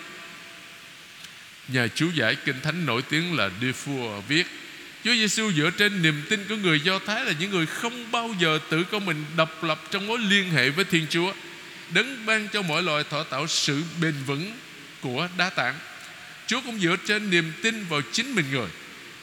Nhà 1.72 1.88
chú 1.94 2.10
giải 2.14 2.36
kinh 2.44 2.60
thánh 2.60 2.86
nổi 2.86 3.02
tiếng 3.02 3.36
là 3.36 3.50
Defoe 3.60 4.20
viết, 4.20 4.46
Chúa 5.04 5.14
Giêsu 5.14 5.52
dựa 5.52 5.70
trên 5.78 6.02
niềm 6.02 6.22
tin 6.28 6.44
của 6.48 6.56
người 6.56 6.80
Do 6.80 6.98
Thái 6.98 7.24
là 7.24 7.32
những 7.38 7.50
người 7.50 7.66
không 7.66 8.10
bao 8.12 8.34
giờ 8.40 8.58
tự 8.70 8.84
có 8.84 8.98
mình 8.98 9.24
độc 9.36 9.64
lập 9.64 9.82
trong 9.90 10.06
mối 10.06 10.18
liên 10.18 10.50
hệ 10.50 10.70
với 10.70 10.84
Thiên 10.84 11.06
Chúa. 11.10 11.32
Đấng 11.90 12.26
ban 12.26 12.48
cho 12.52 12.62
mọi 12.62 12.82
loài 12.82 13.04
thọ 13.10 13.22
tạo 13.22 13.46
sự 13.46 13.82
bền 14.00 14.14
vững 14.26 14.52
của 15.00 15.28
đá 15.38 15.50
tảng. 15.50 15.74
Chúa 16.46 16.60
cũng 16.60 16.80
dựa 16.80 16.96
trên 17.06 17.30
niềm 17.30 17.52
tin 17.62 17.84
vào 17.84 18.00
chính 18.12 18.34
mình 18.34 18.44
người. 18.50 18.68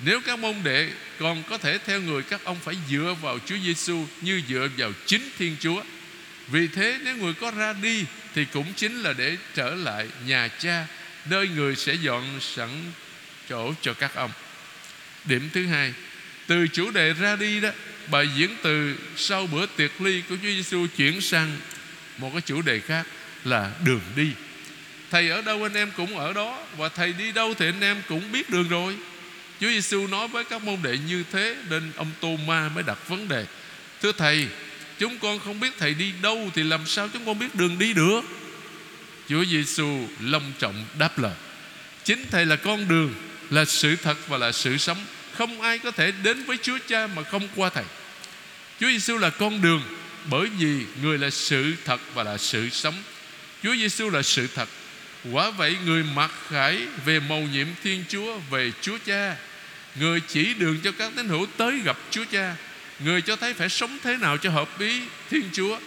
Nếu 0.06 0.22
các 0.22 0.40
môn 0.40 0.56
đệ 0.64 0.90
còn 1.20 1.44
có 1.50 1.58
thể 1.58 1.78
theo 1.86 2.02
người, 2.02 2.24
các 2.24 2.44
ông 2.44 2.58
phải 2.64 2.76
dựa 2.90 3.16
vào 3.22 3.40
Chúa 3.46 3.58
Giêsu 3.66 4.06
như 4.22 4.42
dựa 4.50 4.68
vào 4.78 4.92
chính 5.06 5.30
Thiên 5.38 5.56
Chúa. 5.60 5.84
Vì 6.48 6.68
thế, 6.68 7.00
nếu 7.04 7.18
người 7.18 7.34
có 7.34 7.52
ra 7.52 7.74
đi 7.74 8.06
thì 8.36 8.46
cũng 8.46 8.74
chính 8.76 9.02
là 9.02 9.14
để 9.14 9.38
trở 9.56 9.76
lại 9.76 10.08
nhà 10.26 10.48
cha 10.48 10.88
nơi 11.30 11.48
người 11.48 11.76
sẽ 11.76 11.94
dọn 11.94 12.40
sẵn 12.42 12.70
chỗ 13.50 13.74
cho 13.82 13.94
các 13.94 14.16
ông. 14.16 14.32
Điểm 15.26 15.50
thứ 15.54 15.66
hai, 15.66 15.94
từ 16.48 16.68
chủ 16.68 16.92
đề 16.92 17.14
ra 17.14 17.36
đi 17.36 17.60
đó, 17.60 17.70
bài 18.12 18.30
diễn 18.36 18.56
từ 18.64 18.96
sau 19.18 19.48
bữa 19.48 19.66
tiệc 19.66 20.02
ly 20.02 20.22
của 20.30 20.36
Chúa 20.36 20.50
Giêsu 20.50 20.88
chuyển 20.98 21.22
sang 21.22 21.58
một 22.18 22.30
cái 22.34 22.42
chủ 22.42 22.62
đề 22.62 22.80
khác 22.80 23.08
là 23.46 23.72
đường 23.84 24.02
đi. 24.16 24.32
Thầy 25.12 25.30
ở 25.30 25.42
đâu 25.42 25.64
anh 25.64 25.74
em 25.74 25.92
cũng 25.98 26.18
ở 26.18 26.34
đó, 26.34 26.66
và 26.78 26.90
thầy 26.90 27.14
đi 27.14 27.32
đâu 27.32 27.54
thì 27.54 27.66
anh 27.66 27.82
em 27.82 28.02
cũng 28.08 28.32
biết 28.32 28.50
đường 28.50 28.68
rồi. 28.70 28.96
Chúa 29.62 29.68
Giêsu 29.68 30.08
nói 30.08 30.28
với 30.28 30.44
các 30.44 30.64
môn 30.64 30.78
đệ 30.84 30.98
như 30.98 31.24
thế 31.32 31.56
nên 31.70 31.92
ông 31.96 32.12
Tô 32.20 32.38
Ma 32.48 32.70
mới 32.70 32.84
đặt 32.84 33.08
vấn 33.08 33.28
đề. 33.28 33.46
Thưa 34.02 34.12
thầy, 34.12 34.48
chúng 35.00 35.20
con 35.20 35.40
không 35.40 35.60
biết 35.60 35.74
thầy 35.80 35.94
đi 35.94 36.14
đâu 36.22 36.50
thì 36.56 36.64
làm 36.64 36.86
sao 36.86 37.10
chúng 37.14 37.26
con 37.26 37.40
biết 37.40 37.56
đường 37.56 37.80
đi 37.80 37.94
được? 37.94 38.22
Chúa 39.30 39.46
Giêsu 39.46 40.08
long 40.20 40.52
trọng 40.60 40.86
đáp 41.00 41.20
lời. 41.20 41.34
Chính 42.04 42.26
Thầy 42.32 42.46
là 42.46 42.56
con 42.56 42.88
đường, 42.88 43.14
là 43.50 43.66
sự 43.66 43.96
thật 43.96 44.18
và 44.28 44.38
là 44.38 44.52
sự 44.52 44.78
sống. 44.78 44.98
Không 45.34 45.62
ai 45.62 45.80
có 45.80 45.92
thể 45.92 46.12
đến 46.24 46.44
với 46.44 46.58
Chúa 46.62 46.78
Cha 46.88 47.08
mà 47.08 47.24
không 47.24 47.48
qua 47.56 47.70
Thầy. 47.70 47.84
Chúa 48.80 48.88
Giêsu 48.88 49.18
là 49.18 49.30
con 49.30 49.62
đường, 49.62 49.84
bởi 50.30 50.48
vì 50.60 50.86
người 51.02 51.18
là 51.18 51.30
sự 51.30 51.74
thật 51.86 52.02
và 52.14 52.24
là 52.24 52.38
sự 52.38 52.70
sống. 52.70 52.96
Chúa 53.64 53.76
Giêsu 53.76 54.10
là 54.10 54.22
sự 54.22 54.48
thật. 54.56 54.70
Quả 55.32 55.50
vậy, 55.50 55.78
người 55.86 56.04
mặc 56.04 56.32
khải 56.50 56.82
về 57.06 57.20
mầu 57.20 57.42
nhiệm 57.42 57.68
Thiên 57.84 58.04
Chúa 58.10 58.38
về 58.52 58.72
Chúa 58.82 58.98
Cha, 59.06 59.36
người 59.96 60.22
chỉ 60.28 60.54
đường 60.54 60.78
cho 60.84 60.92
các 60.92 61.12
tín 61.16 61.28
hữu 61.28 61.46
tới 61.58 61.80
gặp 61.84 61.98
Chúa 62.12 62.26
Cha, 62.32 62.56
người 63.00 63.22
cho 63.22 63.36
thấy 63.36 63.54
phải 63.54 63.70
sống 63.70 63.98
thế 64.04 64.18
nào 64.18 64.38
cho 64.38 64.50
hợp 64.50 64.80
ý 64.80 65.02
Thiên 65.30 65.50
Chúa. 65.54 65.80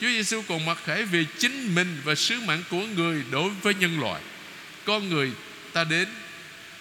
Chúa 0.00 0.08
Giêsu 0.08 0.42
còn 0.48 0.66
mặc 0.66 0.78
khải 0.84 1.02
về 1.02 1.24
chính 1.38 1.74
mình 1.74 2.00
và 2.04 2.14
sứ 2.14 2.40
mạng 2.40 2.62
của 2.70 2.86
người 2.96 3.22
đối 3.30 3.50
với 3.62 3.74
nhân 3.74 4.00
loại 4.00 4.22
con 4.84 5.08
người 5.08 5.30
ta 5.72 5.84
đến, 5.84 6.08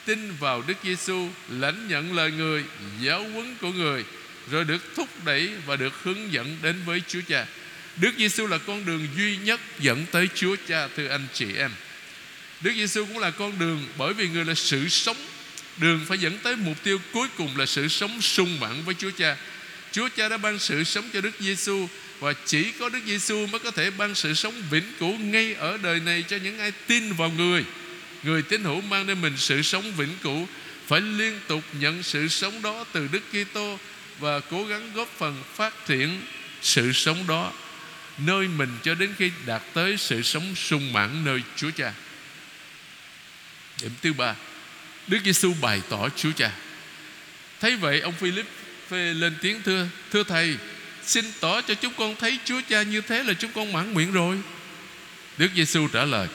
tin 0.06 0.32
vào 0.40 0.64
Đức 0.68 0.74
Giêsu 0.84 1.30
lãnh 1.50 1.88
nhận 1.88 2.16
lời 2.16 2.32
người, 2.32 2.64
giáo 3.02 3.24
huấn 3.24 3.56
của 3.62 3.72
người, 3.72 4.06
rồi 4.52 4.66
được 4.66 4.96
thúc 4.96 5.10
đẩy 5.26 5.50
và 5.66 5.76
được 5.76 5.94
hướng 6.04 6.34
dẫn 6.34 6.58
đến 6.62 6.76
với 6.86 7.02
Chúa 7.08 7.22
Cha. 7.28 7.46
Đức 7.98 8.12
Giêsu 8.18 8.48
là 8.48 8.58
con 8.58 8.86
đường 8.86 9.08
duy 9.18 9.38
nhất 9.38 9.60
dẫn 9.80 10.06
tới 10.12 10.30
Chúa 10.36 10.56
Cha, 10.68 10.88
thưa 10.98 11.08
anh 11.08 11.28
chị 11.34 11.46
em. 11.58 11.72
Đức 12.62 12.72
Giêsu 12.76 13.06
cũng 13.06 13.20
là 13.20 13.32
con 13.32 13.60
đường 13.60 13.88
bởi 13.98 14.14
vì 14.14 14.28
người 14.28 14.46
là 14.46 14.54
sự 14.54 14.90
sống. 14.90 15.18
Đường 15.78 16.06
phải 16.08 16.18
dẫn 16.18 16.38
tới 16.38 16.56
mục 16.56 16.84
tiêu 16.84 17.00
cuối 17.14 17.28
cùng 17.38 17.58
là 17.58 17.66
sự 17.66 17.88
sống 17.88 18.22
sung 18.22 18.60
mãn 18.60 18.84
với 18.86 18.96
Chúa 19.00 19.12
Cha. 19.18 19.38
Chúa 19.92 20.10
Cha 20.18 20.30
đã 20.30 20.38
ban 20.38 20.60
sự 20.60 20.84
sống 20.84 21.10
cho 21.14 21.22
Đức 21.22 21.36
Giêsu 21.40 21.88
và 22.20 22.34
chỉ 22.46 22.72
có 22.72 22.90
Đức 22.90 23.00
Giêsu 23.06 23.48
mới 23.48 23.60
có 23.60 23.72
thể 23.72 23.92
ban 23.92 24.16
sự 24.16 24.34
sống 24.34 24.54
vĩnh 24.70 24.94
cửu 25.00 25.18
ngay 25.18 25.54
ở 25.54 25.78
đời 25.78 26.00
này 26.00 26.24
cho 26.28 26.38
những 26.38 26.60
ai 26.60 26.72
tin 26.88 27.14
vào 27.14 27.30
người. 27.30 27.66
Người 28.24 28.42
tín 28.42 28.64
hữu 28.64 28.82
mang 28.82 29.08
đến 29.08 29.22
mình 29.22 29.34
sự 29.38 29.62
sống 29.62 29.92
vĩnh 29.92 30.18
cửu 30.24 30.48
phải 30.88 31.02
liên 31.02 31.40
tục 31.48 31.64
nhận 31.80 32.04
sự 32.04 32.28
sống 32.28 32.62
đó 32.62 32.86
từ 32.92 33.08
Đức 33.12 33.22
Kitô 33.32 33.80
và 34.20 34.40
cố 34.40 34.66
gắng 34.66 34.92
góp 34.94 35.10
phần 35.18 35.44
phát 35.56 35.86
triển 35.88 36.22
sự 36.62 36.92
sống 36.92 37.28
đó 37.28 37.54
nơi 38.18 38.48
mình 38.48 38.70
cho 38.84 38.96
đến 38.96 39.14
khi 39.18 39.32
đạt 39.46 39.62
tới 39.74 39.98
sự 39.98 40.22
sống 40.22 40.56
sung 40.56 40.94
mãn 40.94 41.26
nơi 41.26 41.42
Chúa 41.56 41.72
Cha. 41.72 41.94
Điểm 43.82 43.92
thứ 44.02 44.14
ba, 44.14 44.36
Đức 45.08 45.18
Giêsu 45.26 45.54
bày 45.62 45.82
tỏ 45.90 46.10
Chúa 46.16 46.32
Cha. 46.32 46.52
Thấy 47.60 47.76
vậy 47.76 48.02
ông 48.02 48.14
Philip 48.14 48.46
phê 48.90 49.14
lên 49.14 49.36
tiếng 49.42 49.62
thưa 49.64 49.88
Thưa 50.12 50.24
Thầy 50.24 50.58
Xin 51.10 51.26
tỏ 51.40 51.62
cho 51.62 51.74
chúng 51.74 51.94
con 51.94 52.16
thấy 52.16 52.40
Chúa 52.46 52.62
Cha 52.70 52.84
như 52.84 53.02
thế 53.02 53.24
là 53.24 53.34
chúng 53.34 53.52
con 53.52 53.74
mãn 53.74 53.94
nguyện 53.94 54.12
rồi. 54.12 54.38
Đức 55.38 55.50
Giêsu 55.56 55.88
trả 55.88 56.06
lời, 56.06 56.28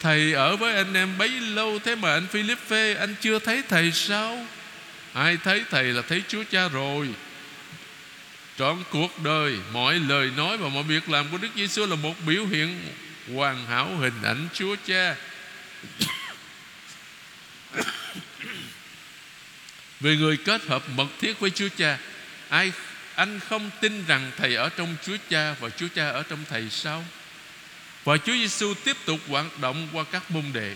Thầy 0.00 0.32
ở 0.32 0.56
với 0.56 0.76
anh 0.76 0.94
em 0.94 1.18
bấy 1.18 1.28
lâu, 1.28 1.78
Thế 1.84 1.94
mà 1.94 2.12
anh 2.12 2.26
Philip 2.26 2.58
phê 2.68 2.94
Anh 2.94 3.14
chưa 3.20 3.38
thấy 3.38 3.62
thầy 3.68 3.92
sao? 3.92 4.46
Ai 5.12 5.36
thấy 5.44 5.64
thầy 5.70 5.84
là 5.84 6.02
thấy 6.02 6.22
Chúa 6.28 6.44
Cha 6.50 6.68
rồi. 6.68 7.08
Trọn 8.58 8.82
cuộc 8.90 9.22
đời, 9.22 9.56
Mọi 9.72 9.98
lời 9.98 10.30
nói 10.36 10.56
và 10.56 10.68
mọi 10.68 10.82
việc 10.82 11.08
làm 11.08 11.28
của 11.30 11.38
Đức 11.38 11.48
Giêsu 11.56 11.86
Là 11.86 11.96
một 11.96 12.14
biểu 12.26 12.46
hiện 12.46 12.80
hoàn 13.34 13.66
hảo 13.66 13.96
hình 13.96 14.22
ảnh 14.22 14.48
Chúa 14.54 14.76
Cha. 14.86 15.16
Về 20.00 20.16
người 20.16 20.36
kết 20.36 20.62
hợp 20.66 20.82
mật 20.96 21.08
thiết 21.20 21.40
với 21.40 21.50
Chúa 21.50 21.68
Cha, 21.78 21.98
Ai 22.48 22.72
anh 23.18 23.40
không 23.48 23.70
tin 23.80 24.04
rằng 24.06 24.30
Thầy 24.36 24.54
ở 24.54 24.68
trong 24.68 24.96
Chúa 25.06 25.16
Cha 25.30 25.54
Và 25.60 25.70
Chúa 25.70 25.88
Cha 25.94 26.08
ở 26.08 26.22
trong 26.22 26.38
Thầy 26.48 26.70
sao? 26.70 27.04
Và 28.04 28.16
Chúa 28.16 28.32
Giêsu 28.32 28.74
tiếp 28.84 28.96
tục 29.04 29.20
hoạt 29.28 29.60
động 29.60 29.88
qua 29.92 30.04
các 30.12 30.30
môn 30.30 30.44
đệ. 30.52 30.74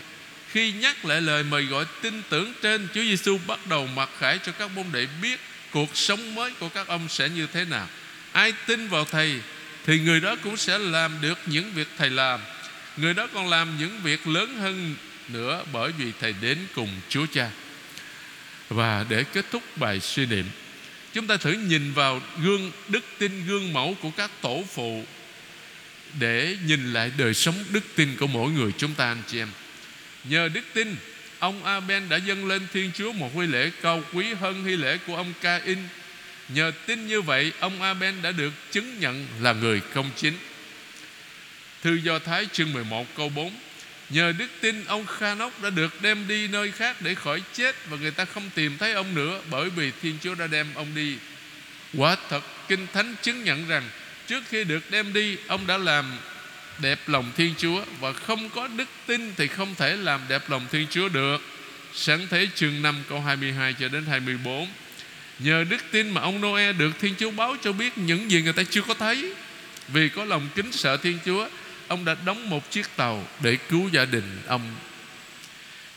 Khi 0.51 0.71
nhắc 0.71 1.05
lại 1.05 1.21
lời 1.21 1.43
mời 1.43 1.65
gọi 1.65 1.85
tin 2.01 2.21
tưởng 2.29 2.53
trên, 2.61 2.87
Chúa 2.93 3.01
Giêsu 3.01 3.39
bắt 3.47 3.59
đầu 3.69 3.87
mặc 3.87 4.09
khải 4.19 4.39
cho 4.45 4.51
các 4.51 4.71
môn 4.71 4.85
đệ 4.91 5.07
biết 5.21 5.39
cuộc 5.71 5.97
sống 5.97 6.35
mới 6.35 6.51
của 6.51 6.69
các 6.69 6.87
ông 6.87 7.09
sẽ 7.09 7.29
như 7.29 7.47
thế 7.53 7.65
nào. 7.65 7.87
Ai 8.31 8.53
tin 8.65 8.87
vào 8.87 9.05
thầy, 9.05 9.39
thì 9.85 9.99
người 9.99 10.19
đó 10.19 10.35
cũng 10.43 10.57
sẽ 10.57 10.77
làm 10.77 11.21
được 11.21 11.39
những 11.45 11.73
việc 11.73 11.87
thầy 11.97 12.09
làm. 12.09 12.39
Người 12.97 13.13
đó 13.13 13.27
còn 13.33 13.49
làm 13.49 13.77
những 13.77 13.99
việc 14.03 14.27
lớn 14.27 14.57
hơn 14.57 14.95
nữa 15.27 15.63
bởi 15.73 15.91
vì 15.91 16.11
thầy 16.21 16.33
đến 16.41 16.57
cùng 16.75 16.89
Chúa 17.09 17.25
Cha. 17.33 17.49
Và 18.69 19.05
để 19.09 19.23
kết 19.33 19.45
thúc 19.51 19.63
bài 19.77 19.99
suy 19.99 20.25
niệm 20.25 20.45
chúng 21.13 21.27
ta 21.27 21.37
thử 21.37 21.51
nhìn 21.51 21.93
vào 21.93 22.21
gương, 22.43 22.71
đức 22.87 23.03
tin 23.17 23.45
gương 23.47 23.73
mẫu 23.73 23.97
của 24.01 24.09
các 24.09 24.31
tổ 24.41 24.63
phụ 24.73 25.03
để 26.19 26.57
nhìn 26.65 26.93
lại 26.93 27.11
đời 27.17 27.33
sống 27.33 27.55
đức 27.71 27.83
tin 27.95 28.15
của 28.19 28.27
mỗi 28.27 28.51
người 28.51 28.71
chúng 28.77 28.93
ta, 28.93 29.05
anh 29.05 29.21
chị 29.27 29.39
em. 29.39 29.49
Nhờ 30.23 30.49
đức 30.53 30.63
tin, 30.73 30.95
Ông 31.39 31.63
Aben 31.63 32.09
đã 32.09 32.17
dâng 32.17 32.45
lên 32.45 32.67
Thiên 32.73 32.91
Chúa 32.97 33.11
Một 33.11 33.33
huy 33.33 33.47
lễ 33.47 33.71
cao 33.81 34.03
quý 34.13 34.33
hơn 34.33 34.63
huy 34.63 34.75
lễ 34.75 34.97
của 35.07 35.15
ông 35.15 35.33
Cain. 35.41 35.77
Nhờ 36.49 36.71
tin 36.85 37.07
như 37.07 37.21
vậy, 37.21 37.51
Ông 37.59 37.81
Aben 37.81 38.21
đã 38.21 38.31
được 38.31 38.53
chứng 38.71 38.99
nhận 38.99 39.27
là 39.41 39.53
người 39.53 39.81
công 39.93 40.09
chính. 40.15 40.33
Thư 41.81 41.93
Do 41.93 42.19
Thái 42.19 42.47
chương 42.51 42.73
11 42.73 43.07
câu 43.15 43.29
4 43.29 43.51
Nhờ 44.13 44.33
đức 44.37 44.47
tin 44.61 44.85
ông 44.85 45.05
Khanok 45.05 45.61
đã 45.61 45.69
được 45.69 46.01
đem 46.01 46.27
đi 46.27 46.47
nơi 46.47 46.71
khác 46.71 47.01
để 47.01 47.15
khỏi 47.15 47.41
chết 47.53 47.75
Và 47.89 47.97
người 47.97 48.11
ta 48.11 48.25
không 48.25 48.49
tìm 48.55 48.77
thấy 48.77 48.93
ông 48.93 49.15
nữa 49.15 49.41
Bởi 49.51 49.69
vì 49.69 49.91
Thiên 50.01 50.17
Chúa 50.23 50.35
đã 50.35 50.47
đem 50.47 50.67
ông 50.75 50.95
đi 50.95 51.17
Quả 51.97 52.15
thật 52.29 52.43
Kinh 52.67 52.87
Thánh 52.93 53.15
chứng 53.21 53.43
nhận 53.43 53.67
rằng 53.67 53.83
Trước 54.27 54.43
khi 54.49 54.63
được 54.63 54.91
đem 54.91 55.13
đi 55.13 55.37
Ông 55.47 55.67
đã 55.67 55.77
làm 55.77 56.05
đẹp 56.81 56.99
lòng 57.07 57.31
Thiên 57.37 57.53
Chúa 57.57 57.83
và 57.99 58.13
không 58.13 58.49
có 58.49 58.67
đức 58.67 58.87
tin 59.05 59.33
thì 59.37 59.47
không 59.47 59.75
thể 59.75 59.95
làm 59.95 60.21
đẹp 60.29 60.49
lòng 60.49 60.67
Thiên 60.71 60.87
Chúa 60.89 61.09
được. 61.09 61.41
Sáng 61.93 62.27
thế 62.29 62.47
chương 62.55 62.81
5 62.81 62.95
câu 63.09 63.21
22 63.21 63.75
cho 63.79 63.87
đến 63.87 64.05
24. 64.05 64.67
Nhờ 65.39 65.65
đức 65.69 65.77
tin 65.91 66.09
mà 66.09 66.21
ông 66.21 66.41
Noe 66.41 66.73
được 66.73 66.91
Thiên 67.01 67.15
Chúa 67.19 67.31
báo 67.31 67.55
cho 67.63 67.71
biết 67.71 67.97
những 67.97 68.31
gì 68.31 68.41
người 68.41 68.53
ta 68.53 68.63
chưa 68.69 68.81
có 68.81 68.93
thấy. 68.93 69.33
Vì 69.87 70.09
có 70.09 70.25
lòng 70.25 70.49
kính 70.55 70.71
sợ 70.71 70.97
Thiên 70.97 71.19
Chúa, 71.25 71.47
ông 71.87 72.05
đã 72.05 72.15
đóng 72.25 72.49
một 72.49 72.71
chiếc 72.71 72.85
tàu 72.95 73.27
để 73.39 73.57
cứu 73.69 73.89
gia 73.91 74.05
đình 74.05 74.41
ông. 74.47 74.75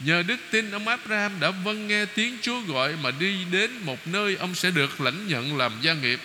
Nhờ 0.00 0.22
đức 0.26 0.36
tin 0.50 0.70
ông 0.70 0.88
Abraham 0.88 1.40
đã 1.40 1.50
vâng 1.50 1.88
nghe 1.88 2.04
tiếng 2.04 2.38
Chúa 2.42 2.60
gọi 2.60 2.96
mà 3.02 3.10
đi 3.10 3.44
đến 3.50 3.70
một 3.82 4.06
nơi 4.06 4.36
ông 4.36 4.54
sẽ 4.54 4.70
được 4.70 5.00
lãnh 5.00 5.28
nhận 5.28 5.56
làm 5.56 5.72
gia 5.82 5.94
nghiệp 5.94 6.20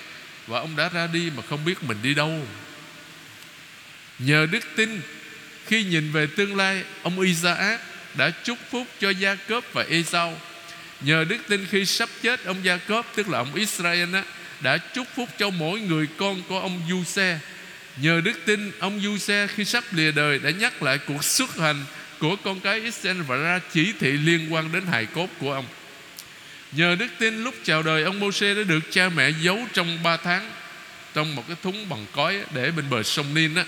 và 0.47 0.60
ông 0.60 0.76
đã 0.76 0.89
ra 0.89 1.08
đi 1.08 1.32
mà 1.36 1.43
không 1.50 1.65
biết 1.65 1.84
mình 1.84 1.97
đi 2.04 2.13
đâu. 2.13 2.45
Nhờ 4.26 4.47
đức 4.52 4.63
tin 4.76 5.02
Khi 5.67 5.84
nhìn 5.84 6.12
về 6.12 6.28
tương 6.36 6.56
lai 6.56 6.84
Ông 7.04 7.19
Isaac 7.19 7.82
đã 8.15 8.30
chúc 8.43 8.58
phúc 8.71 8.88
cho 9.00 9.10
Gia 9.10 9.36
Cốp 9.36 9.63
và 9.74 9.86
Esau 9.89 10.38
Nhờ 11.02 11.26
đức 11.30 11.38
tin 11.47 11.65
khi 11.71 11.86
sắp 11.86 12.10
chết 12.21 12.45
Ông 12.45 12.58
Gia 12.63 12.78
Cốp 12.78 13.06
tức 13.15 13.30
là 13.30 13.38
ông 13.38 13.56
Israel 13.56 14.15
á, 14.15 14.24
Đã 14.60 14.78
chúc 14.78 15.08
phúc 15.15 15.30
cho 15.38 15.50
mỗi 15.50 15.80
người 15.80 16.08
con 16.17 16.41
của 16.50 16.60
ông 16.60 16.82
Du 16.89 17.04
Xe 17.04 17.39
Nhờ 17.97 18.21
đức 18.21 18.45
tin, 18.45 18.71
ông 18.80 18.99
Du 19.01 19.17
Xe 19.17 19.47
khi 19.47 19.65
sắp 19.65 19.84
lìa 19.91 20.12
đời 20.12 20.39
Đã 20.39 20.49
nhắc 20.49 20.84
lại 20.84 20.97
cuộc 20.97 21.23
xuất 21.23 21.58
hành 21.58 21.86
Của 22.19 22.36
con 22.36 22.60
cái 22.60 22.80
Israel 22.80 23.21
Và 23.21 23.36
ra 23.36 23.60
chỉ 23.73 23.93
thị 23.99 24.12
liên 24.12 24.54
quan 24.54 24.71
đến 24.71 24.84
hài 24.86 25.06
cốt 25.06 25.27
của 25.39 25.54
ông. 25.54 25.65
Nhờ 26.71 26.95
đức 26.99 27.08
tin, 27.19 27.43
lúc 27.43 27.56
chào 27.63 27.84
đời, 27.84 28.04
Ông 28.04 28.19
Mô-xê 28.19 28.56
đã 28.56 28.63
được 28.63 28.80
cha 28.91 29.10
mẹ 29.10 29.32
giấu 29.41 29.60
trong 29.73 30.04
ba 30.04 30.17
tháng 30.17 30.51
Trong 31.13 31.36
một 31.36 31.43
cái 31.47 31.58
thúng 31.63 31.89
bằng 31.89 32.06
cói 32.12 32.39
Để 32.54 32.71
bên 32.71 32.89
bờ 32.89 33.04
sông 33.04 33.34
Nin 33.34 33.56
á. 33.56 33.65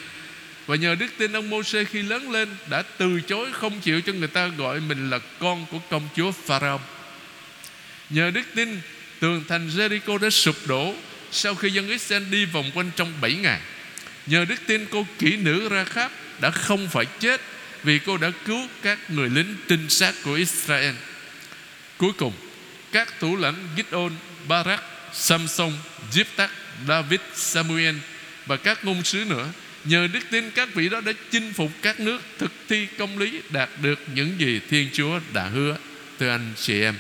Và 0.66 0.76
nhờ 0.76 0.96
đức 0.96 1.08
tin, 1.18 1.34
ông 1.34 1.50
Mô-xê 1.50 1.86
khi 1.86 2.02
lớn 2.02 2.32
lên 2.32 2.50
Đã 2.70 2.82
từ 2.98 3.22
chối 3.22 3.52
không 3.52 3.80
chịu 3.80 4.02
cho 4.02 4.14
người 4.14 4.28
ta 4.28 4.48
gọi 4.48 4.80
mình 4.80 5.10
là 5.10 5.20
con 5.40 5.66
của 5.72 5.80
công 5.90 6.08
chúa 6.16 6.32
Pharaoh. 6.32 6.82
Nhờ 8.10 8.32
đức 8.32 8.46
tin, 8.56 8.80
Tường 9.20 9.44
thành 9.48 9.70
Jericho 9.70 10.18
đã 10.18 10.30
sụp 10.30 10.56
đổ 10.66 10.96
Sau 11.32 11.56
khi 11.56 11.70
dân 11.70 11.88
Israel 11.88 12.24
đi 12.30 12.46
vòng 12.46 12.72
quanh 12.74 12.92
trong 12.96 13.14
7 13.22 13.34
ngày. 13.34 13.60
Nhờ 14.26 14.46
đức 14.46 14.56
tin 14.68 14.86
cô 14.92 15.08
kỹ 15.20 15.38
nữ 15.38 15.70
ra 15.70 15.84
khắp 15.84 16.12
Đã 16.42 16.52
không 16.52 16.90
phải 16.90 17.06
chết 17.20 17.42
Vì 17.84 18.00
cô 18.00 18.18
đã 18.18 18.32
cứu 18.46 18.68
các 18.82 19.00
người 19.10 19.30
lính 19.30 19.56
trinh 19.68 19.90
sát 19.90 20.14
của 20.24 20.34
Israel. 20.34 20.96
Cuối 21.98 22.12
cùng 22.18 22.34
Các 22.92 23.14
thủ 23.20 23.36
lãnh 23.36 23.56
Gideon, 23.78 24.12
Barak, 24.48 24.84
Samson, 25.14 25.72
Jephthah, 26.12 26.48
David, 26.88 27.20
Samuel 27.36 27.96
Và 28.46 28.58
các 28.58 28.86
ngôn 28.86 29.04
sứ 29.04 29.26
nữa 29.26 29.50
Nhờ 29.86 30.08
đức 30.14 30.20
tin 30.32 30.52
các 30.52 30.74
vị 30.74 30.90
đó 30.90 31.02
đã 31.02 31.12
chinh 31.32 31.54
phục 31.54 31.72
các 31.82 32.00
nước 32.00 32.22
Thực 32.40 32.52
thi 32.70 32.88
công 32.98 33.18
lý 33.18 33.42
Đạt 33.50 33.70
được 33.82 34.00
những 34.16 34.40
gì 34.40 34.60
Thiên 34.70 34.90
Chúa 34.94 35.20
đã 35.34 35.44
hứa. 35.48 35.78
Thưa 36.20 36.30
anh 36.30 36.54
chị 36.62 36.82
em 36.82 36.96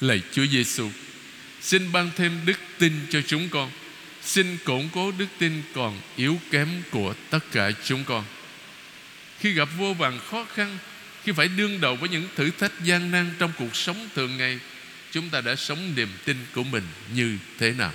Lạy 0.00 0.22
Chúa 0.32 0.46
Giêsu 0.46 0.90
Xin 1.60 1.92
ban 1.92 2.10
thêm 2.16 2.40
đức 2.46 2.58
tin 2.78 2.92
cho 3.10 3.20
chúng 3.26 3.48
con. 3.48 3.70
Xin 4.28 4.58
củng 4.64 4.88
cố 4.94 5.12
đức 5.18 5.26
tin 5.38 5.62
còn 5.74 6.00
yếu 6.16 6.40
kém 6.50 6.68
của 6.90 7.14
tất 7.30 7.38
cả 7.52 7.70
chúng 7.84 8.04
con. 8.04 8.24
Khi 9.40 9.52
gặp 9.52 9.68
vô 9.78 9.94
vàng 9.94 10.18
khó 10.30 10.46
khăn, 10.54 10.78
Khi 11.24 11.32
phải 11.32 11.48
đương 11.48 11.80
đầu 11.80 11.96
với 11.96 12.08
những 12.08 12.28
thử 12.36 12.50
thách 12.50 12.80
gian 12.84 13.10
nan 13.10 13.30
Trong 13.38 13.52
cuộc 13.58 13.76
sống 13.76 14.08
thường 14.14 14.36
ngày, 14.36 14.58
Chúng 15.10 15.28
ta 15.30 15.40
đã 15.40 15.56
sống 15.56 15.94
niềm 15.96 16.08
tin 16.24 16.36
của 16.54 16.62
mình 16.62 16.82
như 17.14 17.38
thế 17.58 17.70
nào? 17.70 17.92